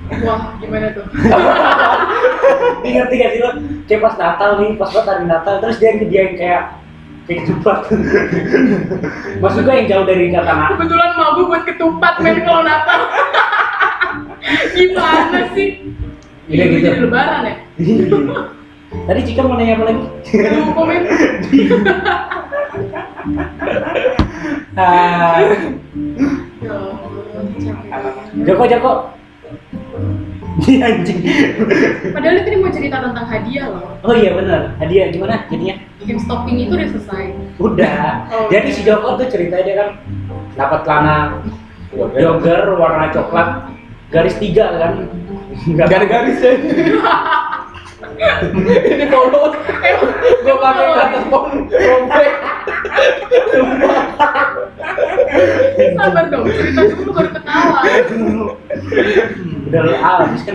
Wah, 0.06 0.54
gimana 0.62 0.94
tuh? 0.94 1.04
Ini 2.86 2.90
ngerti 2.94 3.14
gak 3.18 3.30
sih 3.34 3.40
lo? 3.42 3.50
Kayak 3.90 4.00
pas 4.06 4.14
Natal 4.14 4.50
nih, 4.62 4.70
pas 4.78 4.90
buat 4.94 5.06
hari 5.06 5.24
Natal, 5.26 5.54
terus 5.58 5.76
dia 5.82 5.90
nyediain 5.98 6.38
kayak 6.38 6.62
kayak 7.26 7.40
ketupat. 7.42 7.78
Maksud 9.42 9.60
gue 9.66 9.74
yang 9.74 9.88
jauh 9.90 10.06
dari 10.06 10.30
kata 10.30 10.46
Natal. 10.46 10.74
Kebetulan 10.78 11.10
mau 11.18 11.30
gue 11.34 11.46
buat 11.50 11.64
ketupat 11.66 12.14
men 12.22 12.38
kalau 12.46 12.62
Natal. 12.62 13.00
gimana 14.78 15.40
sih? 15.52 15.68
Iya, 16.46 16.62
Ini 16.70 16.74
gitu. 16.78 16.86
jadi 16.86 16.98
lebaran 17.02 17.42
ya? 17.42 17.54
Tadi 18.86 19.20
Cika 19.26 19.42
mau 19.42 19.58
nanya 19.58 19.74
apa 19.74 19.84
lagi? 19.90 20.04
Aduh, 20.30 20.70
komen. 20.72 21.02
Ah, 24.78 25.42
Ya. 26.62 26.78
Joko 28.46 28.64
Joko. 28.70 28.92
Iya 30.56 30.88
anjing. 30.88 31.20
Padahal 32.16 32.36
itu 32.40 32.48
dia 32.48 32.60
mau 32.64 32.72
cerita 32.72 32.96
tentang 33.04 33.26
hadiah 33.28 33.66
loh. 33.68 34.00
Oh 34.00 34.14
iya 34.16 34.32
benar. 34.32 34.72
Hadiah 34.80 35.12
gimana 35.12 35.44
jadinya? 35.52 35.76
Game 36.00 36.20
stopping 36.20 36.56
itu 36.64 36.72
udah 36.72 36.88
selesai. 36.96 37.24
Udah. 37.60 38.00
Oh, 38.32 38.48
Jadi 38.48 38.68
iya. 38.72 38.76
si 38.76 38.80
Joko 38.88 39.20
tuh 39.20 39.28
ceritanya 39.28 39.64
dia 39.64 39.76
kan 39.76 39.88
dapat 40.56 40.80
celana 40.88 41.16
jogger 41.92 42.62
warna 42.80 43.12
coklat 43.12 43.48
garis 44.08 44.36
tiga 44.40 44.66
kan. 44.80 44.92
Nggak 45.68 45.88
garis-garis 45.92 46.38
ya. 46.40 46.52
Ini 48.92 49.04
follow. 49.08 49.56
Gue 50.44 50.56
pakai 50.60 50.86
kata 50.92 51.18
phone 51.32 51.54
robek. 51.70 52.32
Sabar 55.96 56.24
dong, 56.28 56.44
cerita 56.48 56.82
dulu 56.92 57.10
baru 57.12 57.30
ketawa. 57.32 57.80
udah 59.66 59.80
lu 59.82 59.94
habis 59.98 60.40
kan 60.46 60.54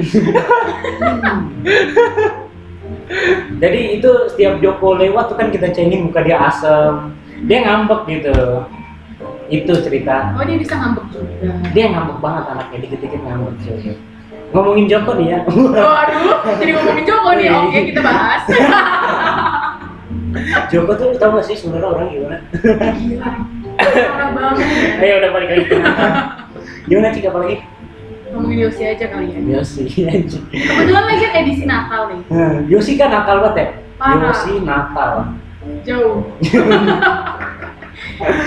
jadi 3.60 3.80
itu 4.00 4.12
setiap 4.32 4.64
Joko 4.64 4.96
lewat 4.96 5.36
tuh 5.36 5.38
kan 5.38 5.52
kita 5.52 5.68
cengin 5.76 6.08
muka 6.08 6.24
dia 6.24 6.40
asem 6.40 7.12
dia 7.44 7.60
ngambek 7.68 8.08
gitu 8.08 8.64
itu 9.52 9.74
cerita 9.84 10.32
Oh 10.32 10.48
dia 10.48 10.56
bisa 10.56 10.80
ngambek 10.80 11.06
juga. 11.12 11.52
dia 11.76 11.86
ngambek 11.92 12.18
banget 12.24 12.44
anaknya 12.56 12.78
dikit-dikit 12.88 13.20
ngambek 13.20 13.54
cuy 13.60 13.94
ngomongin 14.52 14.86
Joko 14.88 15.12
nih 15.16 15.28
ya 15.32 15.40
Oh 15.48 15.94
aduh, 15.96 16.36
jadi 16.60 16.72
ngomongin 16.76 17.06
Joko 17.08 17.30
nih. 17.36 17.48
Oke 17.50 17.80
kita 17.90 18.00
bahas. 18.04 18.44
Joko 20.72 20.92
tuh 20.96 21.12
tau 21.16 21.36
gak 21.36 21.44
sih 21.44 21.56
sebenarnya 21.56 21.88
orang 21.88 22.08
gimana 22.08 22.38
Gila. 22.96 23.32
Parah 23.82 24.30
banget 24.32 24.58
ayo 25.02 25.14
udah 25.20 25.30
balik 25.32 25.50
lagi 25.50 25.66
gimana 26.86 27.08
sih 27.12 27.22
apalagi 27.24 27.58
Ngomongin 28.32 28.64
Yosi 28.64 28.88
aja 28.88 29.06
kali 29.12 29.28
ya. 29.28 29.60
Yosi 29.60 29.84
Kebetulan 29.92 31.04
lagi 31.04 31.20
kan 31.20 31.32
edisi 31.36 31.68
Natal 31.68 32.16
nih. 32.16 32.22
Hmm, 32.32 32.64
Yosi 32.72 32.96
kan 32.96 33.12
nakal 33.12 33.44
banget 33.44 33.56
ya 33.60 33.68
Parah. 34.00 34.32
Yosi 34.32 34.54
Natal 34.64 35.12
Jauh. 35.84 36.24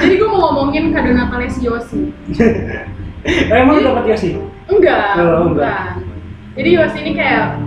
Jadi 0.02 0.14
gue 0.16 0.28
mau 0.28 0.40
ngomongin 0.50 0.88
kado 0.90 1.12
Natalnya 1.12 1.50
si 1.52 1.60
Yosi. 1.68 2.00
Emang 3.52 3.76
dapat 3.80 4.04
Yosi 4.08 4.40
Enggak, 4.64 5.20
Oh, 5.20 5.52
enggak. 5.52 5.52
bukan. 5.52 5.93
Jadi 6.54 6.70
Yosi 6.70 7.02
ini 7.02 7.18
kayak 7.18 7.58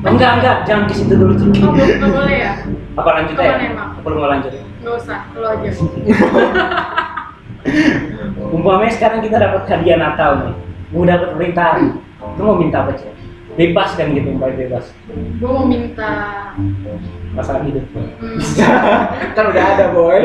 enggak 0.00 0.40
enggak 0.40 0.56
jangan 0.64 0.88
ke 0.88 0.96
situ 0.96 1.12
dulu 1.12 1.36
Cik. 1.36 1.60
Oh, 1.60 1.76
belum 1.76 2.00
nggak 2.00 2.12
boleh 2.16 2.36
ya? 2.40 2.52
apa 2.98 3.14
lanjut 3.14 3.38
ya 3.38 3.54
apa 3.78 4.06
lu 4.10 4.18
mau 4.18 4.26
lanjut. 4.32 4.50
Nggak 4.80 4.94
usah, 4.96 5.20
lo 5.36 5.48
aja. 5.54 5.68
umpamanya 8.48 8.92
sekarang 8.96 9.20
kita 9.20 9.36
dapat 9.36 9.68
hadiah 9.68 10.00
Natal 10.00 10.40
nih. 10.40 10.56
Mau 10.88 11.04
dapat 11.04 11.36
perintahan 11.36 12.00
lu 12.38 12.42
mau 12.42 12.56
minta 12.56 12.80
apa 12.82 12.96
sih 12.96 13.12
bebas 13.58 13.90
kan 13.98 14.14
gitu 14.16 14.30
umpamanya 14.32 14.56
bebas. 14.64 14.88
Gue 15.36 15.50
mau 15.52 15.68
minta. 15.68 16.08
pasangan 17.36 17.68
hidup. 17.70 17.84
Hmm, 17.94 18.34
Kan 19.36 19.44
udah 19.52 19.64
ada 19.76 19.92
boy. 19.94 20.18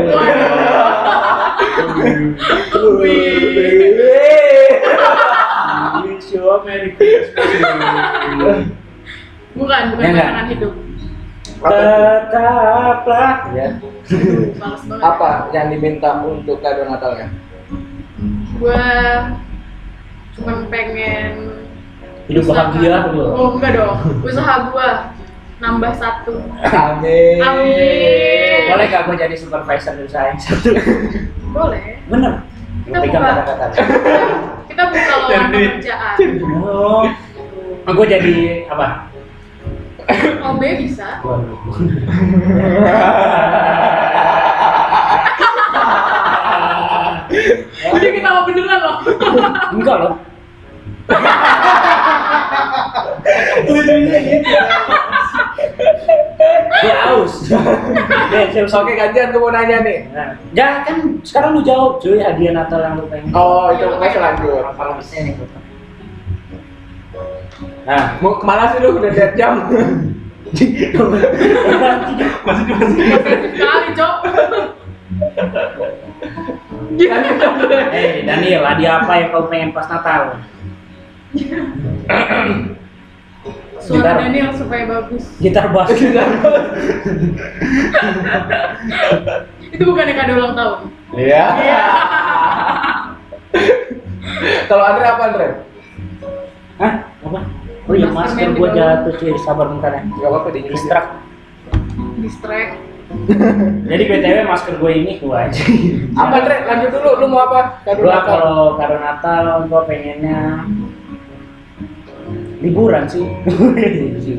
Wish 3.04 5.43
you 6.34 6.44
a 6.44 6.58
Merry 6.64 6.92
Christmas. 6.94 7.48
bukan, 9.54 9.84
bukan 9.94 10.02
Ya, 10.02 10.10
enggak. 10.10 10.26
pasangan 10.26 10.48
hidup. 10.50 10.74
tetaplah 11.64 13.34
ya. 13.54 13.68
Apa 15.00 15.30
yang 15.52 15.72
diminta 15.72 16.20
untuk 16.20 16.60
kado 16.60 16.84
Natalnya? 16.84 17.32
Gue 18.54 18.84
cuman 20.34 20.58
pengen 20.68 21.32
hidup 22.26 22.44
bahagia 22.48 23.08
lu 23.08 23.24
Oh 23.30 23.50
enggak 23.54 23.78
dong, 23.78 23.96
usaha 24.22 24.54
gue 24.66 24.90
nambah 25.60 25.94
satu. 25.96 26.34
Amin. 26.66 27.40
Amin. 27.40 28.60
boleh 28.66 28.86
gak 28.90 29.06
gue 29.06 29.16
jadi 29.18 29.36
supervisor 29.38 29.94
di 29.94 30.04
usaha 30.04 30.28
yang 30.28 30.40
satu 30.40 30.72
Boleh. 31.48 32.02
bener 32.06 32.42
Kita 32.84 33.00
buka. 33.00 33.20
kata-kata 33.24 33.66
Kita 34.68 34.84
buka 34.92 35.14
lowongan 35.24 35.50
pekerjaan. 35.56 36.16
oh 37.84 37.92
gue 37.96 38.08
jadi 38.08 38.36
apa 38.68 38.88
OB 40.44 40.62
bisa. 40.84 41.24
Jadi 47.84 48.08
kita 48.20 48.28
mau 48.28 48.44
beneran 48.44 48.80
loh. 48.84 49.00
Enggak 49.72 49.98
loh. 50.04 50.20
Dia 56.84 56.96
aus. 57.14 57.34
Dia 58.32 58.42
siap 58.52 58.68
Oke 58.68 58.94
gantian 58.98 59.32
gue 59.32 59.40
mau 59.40 59.54
nanya 59.54 59.78
nih. 59.86 60.00
Nah, 60.12 60.30
ya 60.52 60.84
kan 60.84 61.22
sekarang 61.24 61.56
lu 61.56 61.62
jawab 61.64 62.02
cuy 62.04 62.20
hadiah 62.20 62.52
Natal 62.52 62.82
yang 62.84 63.00
lu 63.00 63.08
pengen. 63.08 63.32
Oh 63.32 63.72
itu 63.72 63.86
pokoknya 63.88 64.12
selanjut. 64.12 64.64
Kalau 64.76 64.94
bisa 65.00 65.16
nih. 65.22 65.36
Nah, 67.84 68.18
Mau 68.20 68.40
ke 68.42 68.46
mana 68.48 68.74
sih 68.74 68.80
lu 68.82 68.98
udah 68.98 69.12
lihat 69.14 69.32
jam? 69.38 69.64
Masih 72.44 72.66
masih. 72.68 72.98
Sekali, 73.58 73.88
Cok. 73.98 74.16
eh 77.94 78.22
Daniel, 78.28 78.62
hadiah 78.62 79.02
apa 79.02 79.14
yang 79.18 79.30
kau 79.34 79.50
pengen 79.50 79.74
pas 79.74 79.88
Natal? 79.90 80.38
Suara 83.84 84.00
Gitar. 84.00 84.16
Daniel 84.24 84.50
supaya 84.56 84.84
bagus. 84.88 85.24
Gitar 85.38 85.66
bass. 85.70 85.92
Itu 89.74 89.84
bukannya 89.84 90.14
kado 90.14 90.34
ulang 90.38 90.54
tahun. 90.56 90.80
Iya. 91.14 91.46
Iya. 91.60 91.84
Kalau 94.70 94.84
Andre 94.86 95.06
apa 95.06 95.22
Andre? 95.30 95.48
Hah? 96.80 96.94
Apa? 97.22 97.40
Oh 97.84 97.94
iya, 97.94 98.08
Masker 98.08 98.56
gua 98.56 98.72
bawah. 98.72 99.04
jatuh 99.04 99.14
cuy, 99.20 99.36
sabar 99.44 99.68
bentar 99.68 99.92
ya. 99.92 100.02
Gak 100.08 100.30
apa-apa 100.32 100.50
di 100.56 100.60
Distract. 100.66 101.10
Distract. 102.18 102.74
Jadi 103.84 104.04
BTW 104.10 104.38
masker 104.48 104.74
gue 104.82 104.92
ini 104.96 105.12
gua 105.22 105.46
aja. 105.46 105.62
Apa 106.18 106.34
Andre? 106.40 106.56
Lanjut 106.66 106.90
dulu. 106.96 107.10
Lu 107.20 107.26
mau 107.30 107.46
apa? 107.46 107.84
Kado 107.84 108.00
Gua 108.02 108.16
Natal. 108.16 108.26
kalau 108.26 108.58
kado 108.80 108.96
Natal 108.98 109.44
gua 109.68 109.82
pengennya 109.86 110.66
liburan 112.64 113.04
sih. 113.06 113.28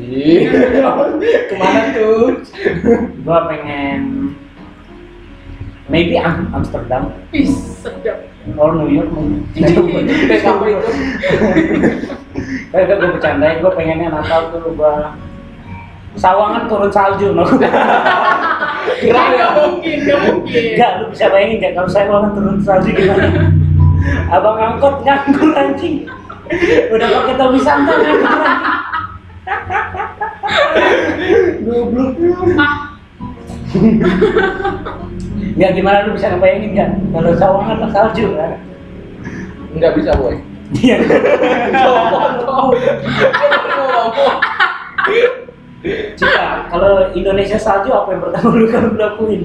Ih, 0.09 0.49
Ke 1.49 1.55
mana 1.55 1.93
tuh? 1.93 2.41
gua 3.21 3.45
pengen 3.45 4.33
maybe 5.85 6.17
Am- 6.17 6.49
Amsterdam 6.49 7.13
Ih, 7.29 7.45
sedap. 7.45 8.25
or 8.57 8.73
New 8.73 8.89
York 8.89 9.13
mungkin. 9.13 9.45
Itu? 9.53 9.85
Kayak 12.69 12.85
gue 12.91 13.07
bercandain, 13.13 13.57
gue 13.61 13.71
pengennya 13.71 14.09
Natal 14.11 14.49
tuh 14.51 14.73
gua 14.73 15.13
Sawangan 16.15 16.71
turun 16.71 16.87
salju, 16.87 17.35
no. 17.35 17.43
Kira 19.03 19.21
Gak 19.35 19.51
mungkin, 19.59 19.97
gak 20.07 20.19
mungkin. 20.31 20.61
Enggak, 20.71 20.91
lu 20.95 21.11
bisa 21.11 21.27
bayangin 21.27 21.59
gak 21.59 21.73
kalau 21.75 21.89
Sawangan 21.91 22.31
turun 22.31 22.57
salju 22.63 22.89
gimana? 22.89 23.51
Abang 24.31 24.55
angkot 24.55 25.03
nganggur 25.03 25.51
anjing. 25.51 26.07
Udah 26.91 27.07
pakai 27.11 27.35
topi 27.35 27.59
nganggur 27.59 27.97
anjing. 27.97 28.21
Goblok. 31.61 32.09
Ah, 32.55 32.75
Ya 35.55 35.71
gimana 35.71 36.03
lu 36.03 36.13
bisa 36.13 36.29
ngebayangin 36.29 36.75
gak? 36.75 36.89
Kalau 37.11 37.31
Sawangan 37.33 37.77
lah 37.79 37.89
salju 37.89 38.35
kan? 38.35 38.59
Enggak 39.71 39.93
bisa 39.95 40.11
boy. 40.15 40.35
Iya. 40.73 40.97
Cika, 46.17 46.45
kalau 46.67 47.13
Indonesia 47.13 47.55
salju 47.55 47.93
apa 47.93 48.09
yang 48.09 48.21
pertama 48.23 48.49
lu 48.51 48.67
kan 48.67 48.83
lakuin? 48.95 49.41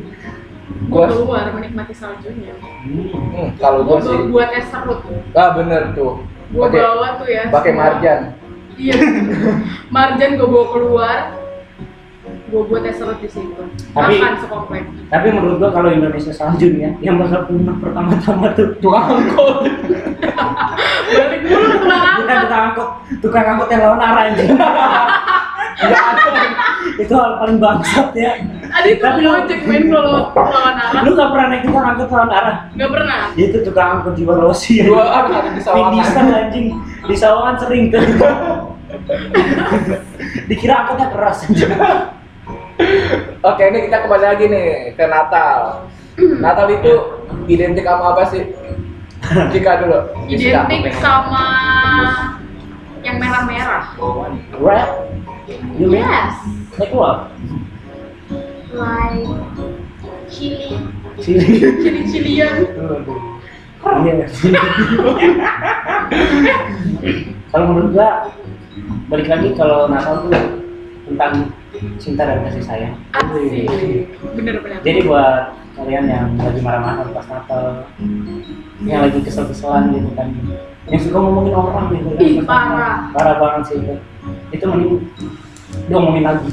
gue 0.81 0.89
Gua- 0.89 1.07
keluar 1.07 1.45
menikmati 1.53 1.93
saljunya. 1.93 2.55
Hmm, 2.57 3.53
kalau 3.61 3.85
Gue 3.85 3.95
gua 3.95 4.03
sih. 4.03 4.19
buat 4.27 4.51
es 4.51 4.67
serut. 4.67 5.01
Ah 5.35 5.53
bener 5.53 5.93
tuh. 5.93 6.25
Gue 6.51 6.67
bawa 6.67 7.09
tuh 7.17 7.29
ya. 7.31 7.47
pakai 7.49 7.73
marjan. 7.73 8.21
Iya. 8.75 8.97
marjan 9.95 10.31
gue 10.35 10.49
bawa 10.49 10.67
keluar. 10.71 11.19
Gue 12.51 12.63
buat 12.67 12.83
es 12.83 12.99
serut 12.99 13.19
di 13.19 13.31
situ. 13.31 13.63
Tapi- 13.95 14.19
Makan 14.19 14.35
sekomplek. 14.43 14.83
Tapi 15.07 15.27
menurut 15.31 15.57
gua 15.59 15.71
kalau 15.71 15.91
Indonesia 15.91 16.31
salju 16.31 16.75
nih 16.75 16.83
ya, 16.83 16.91
yang 17.11 17.17
bakal 17.19 17.47
punah 17.47 17.75
pertama-tama 17.79 18.51
tuh 18.55 18.75
Tukang 18.79 19.07
angkot. 19.07 19.57
Balik 21.11 21.41
dulu 21.43 21.67
ke 21.67 21.79
tukang 21.79 22.03
bukan 22.19 22.37
angkot. 22.39 22.43
tukang 22.43 22.63
angkot, 22.63 22.89
tukang 23.23 23.47
angkot 23.47 23.69
yang 23.71 23.83
lawan 23.83 24.01
arah. 24.01 24.25
Nggak 25.79 26.03
ada. 26.03 26.33
Itu 27.03 27.13
hal 27.17 27.33
paling 27.39 27.59
bangsat 27.61 28.09
ya. 28.13 28.33
Adi 28.71 28.91
tuh 28.97 29.05
Tapi 29.05 29.21
lu- 29.21 29.31
ngojek 29.33 29.61
main 29.65 29.85
kalau 29.89 30.13
lawan 30.33 30.75
arah. 30.77 31.01
Lu 31.03 31.11
gak 31.13 31.31
pernah 31.33 31.47
naik 31.49 31.63
tukang 31.65 31.85
angkut 31.87 32.09
lawan 32.09 32.31
arah? 32.31 32.57
Nggak 32.73 32.91
pernah. 32.91 33.21
Itu 33.35 33.57
tukang 33.63 33.89
angkut 33.99 34.15
di 34.15 34.25
Borosi 34.25 34.73
ya. 34.81 34.85
Dua 34.87 35.05
orang 35.05 35.33
ada 35.33 35.51
di 35.53 35.61
sawangan. 35.61 36.27
anjing. 36.31 36.67
Di 37.05 37.15
sawangan 37.17 37.55
sering 37.59 37.83
tuh. 37.89 38.01
Dikira 40.49 40.75
angkutnya 40.85 41.07
keras 41.11 41.37
anjing. 41.47 41.71
Oke, 43.41 43.63
ini 43.67 43.79
kita 43.89 43.97
kembali 44.05 44.25
lagi 44.25 44.45
nih 44.49 44.67
ke 44.97 45.05
Natal. 45.05 45.85
Natal 46.41 46.67
itu 46.69 46.93
identik 47.47 47.85
sama 47.85 48.13
apa 48.13 48.23
sih? 48.29 48.45
Jika 49.53 49.85
dulu. 49.85 49.99
Identik 50.29 50.95
sama 50.97 51.45
yang 53.01 53.17
merah-merah. 53.17 53.97
Red? 54.57 54.91
You 55.79 55.87
mean? 55.91 56.07
Yes. 56.07 56.35
Like 56.79 56.95
what? 56.95 57.35
Like 58.71 59.27
chili, 60.31 60.79
Sini. 61.19 61.47
chili-chilian. 61.83 62.55
Iya. 63.81 64.29
kalau 67.51 67.65
menurut 67.73 67.91
gua 67.97 68.11
balik 69.11 69.27
lagi 69.27 69.49
kalau 69.57 69.89
Natal 69.91 70.29
tuh 70.29 70.37
tentang 71.11 71.51
cinta 71.99 72.23
dan 72.29 72.47
kasih 72.47 72.63
sayang. 72.63 72.95
Asik. 73.17 73.67
Bener-bener. 74.37 74.79
Jadi 74.87 75.01
buat 75.09 75.57
kalian 75.75 76.05
yang 76.07 76.27
lagi 76.39 76.61
marah-marah 76.61 77.09
pas 77.11 77.27
Natal, 77.27 77.65
yang 78.85 79.01
lagi 79.09 79.19
kesel-keselan 79.25 79.97
gitu 79.97 80.11
kan, 80.13 80.29
yang 80.91 81.01
suka 81.01 81.19
ngomongin 81.19 81.55
orang 81.55 81.87
gitu 81.91 82.09
kan, 82.11 82.21
Ih, 82.21 82.33
parah. 82.43 82.97
parah 83.15 83.35
banget 83.39 83.63
sih 83.67 83.77
itu. 83.79 83.95
Itu 84.51 84.65
mending 84.67 84.95
diomongin 85.87 86.23
lagi. 86.27 86.51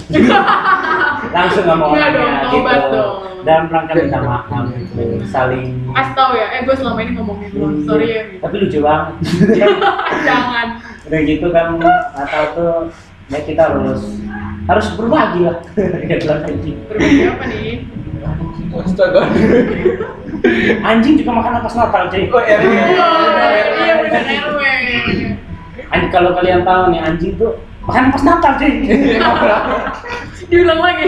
Langsung 1.35 1.65
ngomong 1.65 1.91
Iya 1.91 2.07
dong, 2.13 2.21
orangnya 2.23 2.49
gitu. 2.53 2.93
dong. 2.93 3.13
Dan 3.41 3.61
rangka 3.71 3.93
minta 3.95 4.19
maaf 4.19 4.45
gitu, 4.69 5.03
saling. 5.25 5.79
Kasih 5.89 6.13
tau 6.13 6.31
ya, 6.35 6.45
eh 6.51 6.61
gue 6.63 6.75
selama 6.75 6.99
ini 6.99 7.11
ngomongin 7.15 7.49
lo, 7.55 7.67
sorry 7.83 8.07
ya. 8.07 8.21
gitu. 8.27 8.41
Tapi 8.43 8.55
lucu 8.59 8.79
banget. 8.79 9.13
Jangan. 10.27 10.67
Udah 11.07 11.19
gitu 11.23 11.47
kan 11.49 11.65
Natal 12.13 12.43
tuh 12.51 12.73
ya 13.27 13.39
kita 13.41 13.61
harus 13.71 14.01
harus 14.67 14.87
berbagi 14.93 15.41
lah. 15.47 15.57
Ya. 16.11 16.17
Berbagi 16.19 17.23
apa 17.25 17.43
nih? 17.47 17.75
Astaga. 18.77 19.21
Anjing 20.83 21.15
juga 21.19 21.31
makan 21.37 21.63
pas 21.63 21.75
Natal 21.75 22.03
cuy. 22.11 22.23
Oh, 22.29 22.41
iya, 22.43 22.57
iya. 22.61 23.93
Bener 24.01 24.23
RW. 24.23 24.61
Anjing 25.87 26.11
kalau 26.11 26.31
kalian 26.35 26.61
tahu 26.67 26.81
nih 26.91 26.99
anjing 27.01 27.33
tuh 27.39 27.57
makan 27.85 28.11
pas 28.13 28.23
Natal 28.23 28.53
cuy. 28.59 28.71
Diulang 30.47 30.79
lagi. 30.79 31.07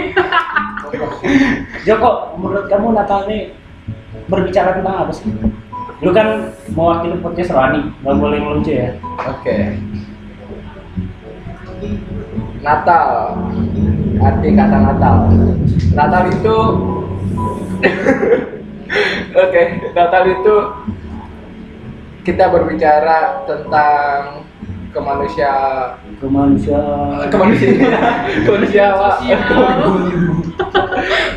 Joko, 1.88 2.36
menurut 2.36 2.66
kamu 2.68 2.92
Natal 2.96 3.30
nih 3.30 3.54
berbicara 4.28 4.78
tentang 4.78 5.08
apa 5.08 5.12
sih? 5.16 5.30
Lu 6.00 6.16
kan 6.16 6.56
mewakili 6.72 7.20
podcast 7.20 7.52
Rani, 7.52 7.92
nggak 8.04 8.16
boleh 8.16 8.38
ngelucu 8.40 8.72
ya. 8.72 8.90
Oke. 9.28 9.76
Natal. 12.60 13.36
Arti 14.20 14.50
kata 14.52 14.78
Natal. 14.84 15.16
Natal 15.96 16.24
itu 16.32 16.58
Oke, 19.32 19.62
Natal 19.92 20.24
itu 20.28 20.56
kita 22.22 22.46
berbicara 22.48 23.46
tentang 23.46 24.44
kemanusia 24.90 25.52
Kemanusiaan. 26.18 27.30
kemanusiaan 27.30 27.78
kemanusiaan 28.46 28.94
Sosial. 28.98 29.40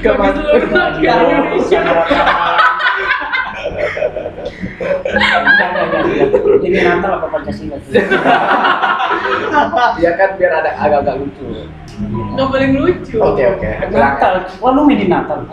Keman- 0.01 0.33
Bagi 0.33 0.41
seluruh 0.41 0.71
rakyat 0.73 1.17
Indonesia. 1.23 1.81
Ini 6.62 6.79
Natal 6.83 7.12
apa 7.19 7.27
Pancasila? 7.29 7.77
sih? 7.83 7.93
ya 10.01 10.11
kan 10.17 10.31
biar 10.37 10.53
ada 10.55 10.71
agak-agak 10.75 11.15
lucu. 11.19 11.45
Nggak 12.33 12.47
boleh 12.49 12.67
ngelucu. 12.71 13.17
Oke 13.21 13.43
oke. 13.47 13.69
Natal, 13.91 14.33
wah 14.59 14.71
lu 14.73 14.83
main 14.85 14.99
di 14.99 15.07
Natal. 15.07 15.38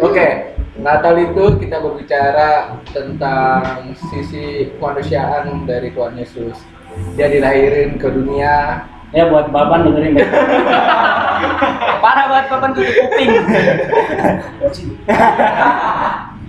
Oke, 0.00 0.26
Natal 0.80 1.14
itu 1.20 1.44
kita 1.60 1.76
berbicara 1.80 2.80
tentang 2.88 3.92
sisi 3.96 4.72
kemanusiaan 4.76 5.68
dari 5.68 5.92
Tuhan 5.92 6.16
Yesus. 6.16 6.56
Dia 7.16 7.28
dilahirin 7.28 8.00
ke 8.00 8.08
dunia. 8.08 8.84
Ya 9.14 9.30
buat 9.30 9.48
Baban 9.54 9.86
dengerin 9.86 10.18
deh. 10.18 10.28
Parah 12.02 12.26
banget 12.26 12.46
Baban 12.52 12.70
tutup 12.74 12.94
kuping. 12.96 13.30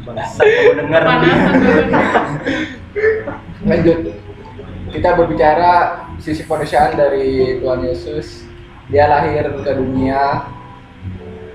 Kamu 0.07 0.71
denger. 0.79 1.03
Lanjut. 3.67 3.97
Kita 4.87 5.09
berbicara 5.19 5.71
sisi 6.17 6.47
kemanusiaan 6.47 6.95
dari 6.95 7.59
Tuhan 7.61 7.83
Yesus. 7.83 8.47
Dia 8.87 9.05
lahir 9.11 9.43
ke 9.51 9.71
dunia 9.75 10.47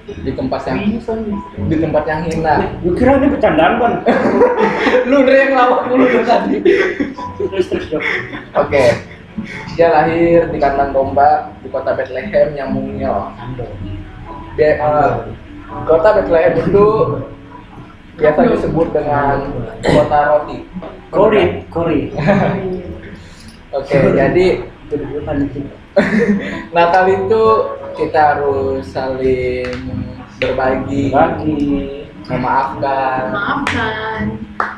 di 0.03 0.33
tempat 0.35 0.69
yang 0.69 0.81
di 1.71 1.77
tempat 1.81 2.05
yang 2.05 2.21
hina. 2.29 2.55
Gue 2.85 2.93
kira 2.99 3.17
ini 3.17 3.33
bercandaan 3.33 3.81
Ban. 3.81 3.95
Lu 5.09 5.25
udah 5.25 5.35
yang 5.35 5.53
lawak 5.57 5.81
dulu 5.89 6.05
dari 6.05 6.27
tadi. 6.27 6.57
Terus 7.41 7.67
terus 7.73 7.87
dong. 7.89 8.05
Oke. 8.59 8.85
Dia 9.75 9.89
lahir 9.89 10.53
di 10.53 10.59
kandang 10.61 10.93
domba 10.93 11.57
di 11.65 11.73
kota 11.73 11.97
Bethlehem 11.97 12.53
yang 12.53 12.77
mungil. 12.77 13.33
Dia, 14.61 14.77
eh, 14.77 15.13
kota 15.89 16.21
Bethlehem 16.21 16.55
itu 16.61 16.87
biasa 18.21 18.41
disebut 18.53 18.93
dengan 18.93 19.49
kota 19.81 20.19
roti. 20.29 20.59
Kori, 21.09 21.65
Kori. 21.73 22.13
Oke, 23.77 23.97
jadi 24.13 24.69
Natal 26.77 27.05
itu 27.09 27.43
kita 27.97 28.21
harus 28.37 28.89
saling 28.89 29.69
berbagi, 30.41 31.13
Bagi. 31.13 31.63
memaafkan, 32.23 33.35
Maafkan. 33.35 34.23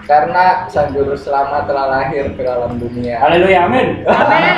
karena 0.09 0.64
Sang 0.72 0.90
Juru 0.96 1.12
Selamat 1.14 1.68
telah 1.68 1.87
lahir 1.92 2.33
ke 2.35 2.42
dalam 2.42 2.81
dunia. 2.81 3.20
Haleluya, 3.20 3.68
amin. 3.68 4.03
Amin. 4.09 4.57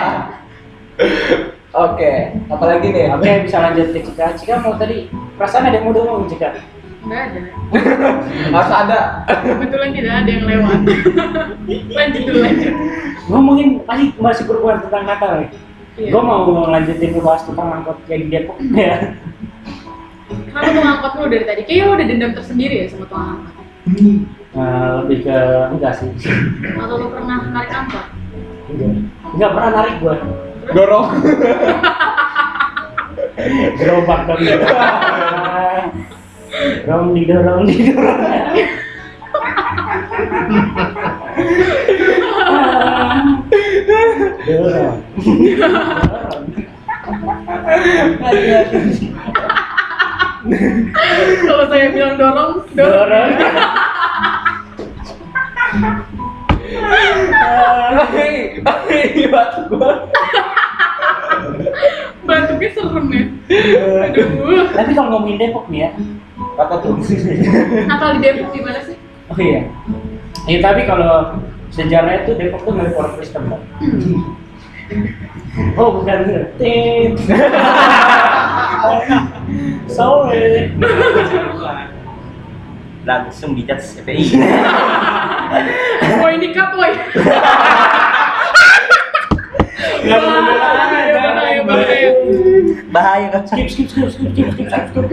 Oke, 1.76 2.12
apalagi 2.48 2.88
nih? 2.88 3.12
Oke, 3.12 3.32
bisa 3.44 3.58
lanjut 3.60 3.92
ke 3.92 4.00
Cika. 4.00 4.32
Cika 4.38 4.64
mau 4.64 4.80
tadi 4.80 5.12
perasaan 5.36 5.68
ada 5.68 5.76
yang 5.76 5.92
mau 5.92 5.98
ngomong 5.98 6.30
Cika. 6.30 6.56
Nggak 7.04 7.20
ada. 7.20 7.40
Harus 8.54 8.72
ada. 8.72 9.00
Kebetulan 9.28 9.90
tidak 9.92 10.14
ada 10.24 10.30
yang 10.30 10.44
lewat. 10.48 10.78
lanjut 11.68 12.22
dulu 12.24 12.38
lanjut. 12.40 12.74
Ngomongin 13.28 13.68
masih 13.84 14.08
masih 14.16 14.42
berhubungan 14.48 14.88
tentang 14.88 15.04
Natal. 15.04 15.32
Iya. 15.96 16.12
Gue 16.12 16.20
mau 16.20 16.68
lanjutin 16.68 17.16
ngebahas 17.16 17.48
tentang 17.48 17.80
angkot 17.80 17.96
yang 18.12 18.20
di 18.20 18.28
Depok 18.28 18.60
ya. 18.76 19.16
Kamu 20.28 20.68
mau 20.76 20.82
ngangkot 20.84 21.12
lu 21.16 21.24
dari 21.32 21.44
tadi. 21.48 21.64
Kayaknya 21.64 21.88
lu 21.88 21.92
udah 21.96 22.06
dendam 22.12 22.32
tersendiri 22.36 22.84
ya 22.84 22.86
sama 22.92 23.08
tukang 23.08 23.40
angkot. 23.40 23.56
Nah, 24.56 25.04
lebih 25.04 25.18
ke 25.24 25.36
enggak 25.72 25.92
sih. 25.96 26.12
Atau 26.76 26.96
lu 27.00 27.08
pernah 27.16 27.48
narik 27.48 27.72
angkot? 27.72 28.06
Enggak. 28.68 28.92
Enggak 29.32 29.50
pernah 29.56 29.70
narik 29.72 29.94
gue. 30.04 30.16
Dorong. 30.76 31.08
Gerobak 33.80 34.20
dong. 34.28 34.40
Dorong 36.84 37.08
didorong 37.16 37.64
didorong. 37.64 38.20
Dorong. 44.46 44.96
Kalau 51.46 51.64
saya 51.66 51.86
bilang 51.90 52.14
dorong, 52.14 52.52
dorong. 52.78 53.30
Batu 59.26 59.60
gua. 59.70 59.92
Batuknya 62.26 62.68
serem 62.74 63.06
ya. 63.10 63.22
Aduh. 64.10 64.66
Tapi 64.74 64.90
kalau 64.94 65.08
ngomongin 65.18 65.38
Depok 65.38 65.66
nih 65.70 65.86
ya, 65.86 65.90
Apa 66.58 66.74
tuh? 66.82 66.98
Natal 67.90 68.18
di 68.18 68.20
Depok 68.22 68.50
di 68.54 68.60
mana 68.62 68.80
sih? 68.86 68.96
oh 69.26 69.38
iya. 69.42 69.66
Ya 70.46 70.58
tapi 70.62 70.86
kalau 70.86 71.34
sejarahnya 71.70 72.26
tuh 72.26 72.34
Depok 72.38 72.60
tuh 72.64 72.72
milik 72.74 72.94
orang 72.96 73.14
Kristen 73.18 73.42
Bang. 73.50 73.62
Oh 75.74 75.98
bukan 76.00 76.18
Tit. 76.60 77.16
Sorry. 79.96 80.70
Langsung 83.06 83.54
dijat 83.54 83.82
FPI. 83.82 84.38
Woi 86.22 86.32
ini 86.38 86.48
cut 86.54 86.70
woi. 86.74 86.92
Nggak 90.06 90.18
boleh 90.22 90.42
Bahaya, 90.46 91.14
bahaya, 91.18 91.60
bahaya. 91.66 92.10
Bahaya 92.90 93.26
kan. 93.30 93.42
Skip, 93.46 93.66
skip, 93.70 93.86
skip, 93.90 94.10
skip, 94.10 94.30
skip, 94.34 94.48
skip, 94.54 94.66
skip, 94.70 94.86
skip. 94.90 95.06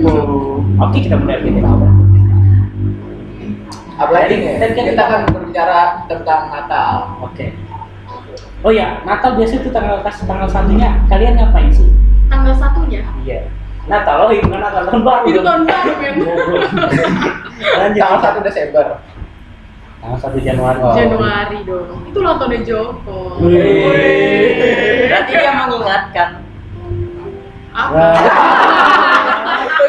Oke, 0.82 0.98
kita 1.02 1.16
mulai 1.18 1.42
lagi. 1.42 2.12
Apalagi? 4.04 4.36
Tadi 4.60 4.74
kan 4.76 4.86
Kita 4.92 5.04
kan 5.08 5.22
berbicara 5.32 5.80
tentang 6.12 6.42
Natal. 6.52 6.94
Oke. 7.24 7.56
Oh 8.63 8.72
ya, 8.72 9.04
Natal 9.04 9.36
biasa 9.36 9.60
itu 9.60 9.70
tanggal 9.76 10.00
tanggal 10.04 10.48
satunya 10.48 10.96
kalian 11.12 11.36
ngapain 11.36 11.68
sih? 11.72 11.88
Tanggal 12.32 12.56
satunya. 12.56 13.04
Iya. 13.24 13.48
Natal, 13.84 14.24
oh 14.24 14.32
hitungan 14.32 14.63
Natal 14.63 14.88
tahun 14.88 15.04
baru. 15.04 15.26
Itu 15.28 15.39
tahun 15.44 15.62
baru 15.68 15.92
men. 16.00 16.16
Goblok. 16.24 16.63
Lanjut. 17.84 18.00
Tanggal 18.00 18.39
1 18.39 18.48
Desember. 18.48 18.86
Tanggal 20.00 20.20
1 20.24 20.48
Januari. 20.48 20.80
Oh. 20.80 20.96
Januari 20.96 21.58
dong. 21.68 22.00
Itu 22.08 22.18
ulang 22.24 22.39
tahunnya 22.39 22.60
Joko. 22.63 23.20
Berarti 23.44 25.32
dia 25.36 25.52
mengingatkan. 25.60 26.30
Apa? 27.76 28.04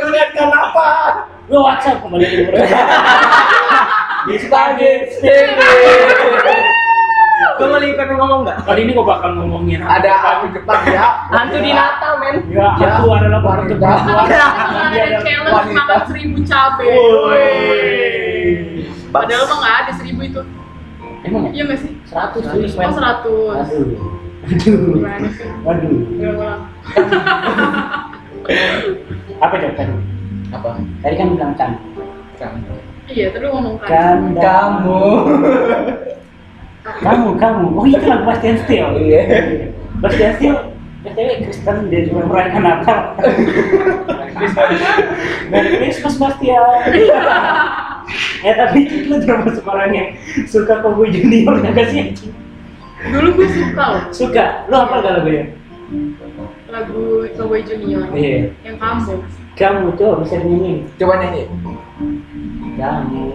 Mengingatkan 0.03 0.49
apa? 0.51 0.91
Lu 1.53 1.61
WhatsApp 1.61 2.01
kembali 2.03 2.25
ke. 2.25 2.51
Di 4.25 4.37
Sebagai 4.41 4.93
TV. 5.11 5.25
Gue 7.55 7.69
lagi 7.71 7.93
pengen 7.95 8.17
ngomong 8.19 8.41
nggak? 8.47 8.57
Kali 8.67 8.81
ini 8.83 8.95
gua 8.95 9.07
bakal 9.15 9.31
ngomongin 9.39 9.83
Ada 9.83 10.11
hantu 10.17 10.47
Jepang 10.55 10.83
ya. 10.89 11.29
Hantu 11.31 11.57
di 11.61 11.71
Natal 11.71 12.13
men. 12.19 12.37
Ya, 12.51 12.75
Ya, 12.81 12.89
hantu 12.99 13.09
adalah 13.13 13.41
wanita. 13.43 13.75
perempuan. 13.79 14.27
Ada 14.27 15.19
challenge 15.23 15.71
makan 15.71 16.01
seribu 16.09 16.39
cabe. 16.43 16.85
Woi. 16.89 17.47
Padahal 19.13 19.45
mah 19.47 19.57
nggak 19.61 19.77
ada 19.87 19.93
seribu 19.95 20.21
itu. 20.25 20.41
Emang 21.25 21.43
ya? 21.47 21.51
Iya 21.55 21.63
nggak 21.69 21.79
sih? 21.85 21.93
100 22.11 22.43
tuh. 22.43 22.81
Oh 22.81 22.93
seratus. 22.93 23.67
Aduh. 24.45 24.99
Waduh. 25.65 25.91
Ulang-ulang. 26.21 26.61
Apa 29.39 29.55
jawab 29.57 29.75
tadi? 29.77 29.95
Apa? 30.51 30.69
Tadi 31.03 31.15
kan 31.15 31.27
bilang 31.33 31.53
kan. 31.55 31.71
Kan. 32.37 32.53
Iya, 33.05 33.27
lu 33.37 33.47
ngomong 33.53 33.77
kan. 33.85 33.91
Kan 33.91 34.19
Kamu. 34.35 35.05
kamu 36.85 37.29
kamu. 37.37 37.65
Oh 37.73 37.85
itu 37.85 38.05
lagu 38.05 38.25
Bastian 38.25 38.57
Steel. 38.65 38.89
Iya. 38.97 39.23
Bastian 40.01 40.33
Steel 40.37 40.55
BTW 41.05 41.31
Kristen 41.45 41.77
dia 41.89 42.01
juga 42.05 42.25
merayakan 42.25 42.63
Natal. 42.63 43.01
Merry 45.49 45.71
Christmas 45.79 46.17
Bastian. 46.17 46.65
ya 48.41 48.53
tapi 48.55 48.81
lu 49.09 49.17
termasuk 49.17 49.65
orang 49.65 49.93
yang 49.93 50.09
suka 50.45 50.81
Cowboy 50.81 51.09
Junior 51.09 51.57
ya 51.61 51.73
gak 51.73 51.89
sih? 51.89 52.13
Dulu 53.05 53.29
gue 53.37 53.49
suka 53.49 53.83
loh 53.85 54.03
Suka. 54.13 54.45
Lu 54.69 54.77
apa 54.77 54.95
gak 55.01 55.13
lagunya? 55.21 55.45
lagu 56.69 57.25
Cowboy 57.33 57.61
Junior 57.65 58.09
Iya. 58.13 58.53
yang 58.65 58.77
kamu. 58.77 59.25
Kamu 59.55 59.87
tuh 59.95 60.21
bisa 60.21 60.37
nyanyi. 60.37 60.85
Coba 60.99 61.21
nyanyi. 61.21 61.43
Kamu. 62.75 63.27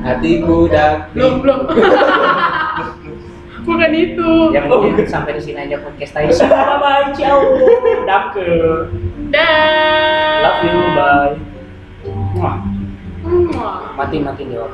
Hatiku 0.00 0.58
dan 0.72 1.12
Belum 1.12 1.44
belum. 1.44 1.60
Bukan 3.66 3.90
itu. 3.92 4.30
Yang 4.54 4.66
mungkin 4.70 5.06
sampai 5.10 5.34
di 5.36 5.42
sini 5.42 5.58
aja 5.66 5.82
podcast 5.82 6.14
tadi. 6.14 6.30
Bye 6.46 6.78
bye, 6.78 7.10
ciao. 7.18 7.42
Danke. 8.06 8.46
Dan. 9.34 10.38
Love 10.46 10.62
you, 10.62 10.78
bye. 10.94 11.34
Wah, 12.38 12.56
Mwah. 13.26 13.76
mati 13.98 14.22
mati 14.22 14.46
jawab. 14.46 14.70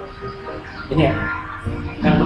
Ini 0.92 1.08
ya. 1.08 1.14
Kan. 2.04 2.20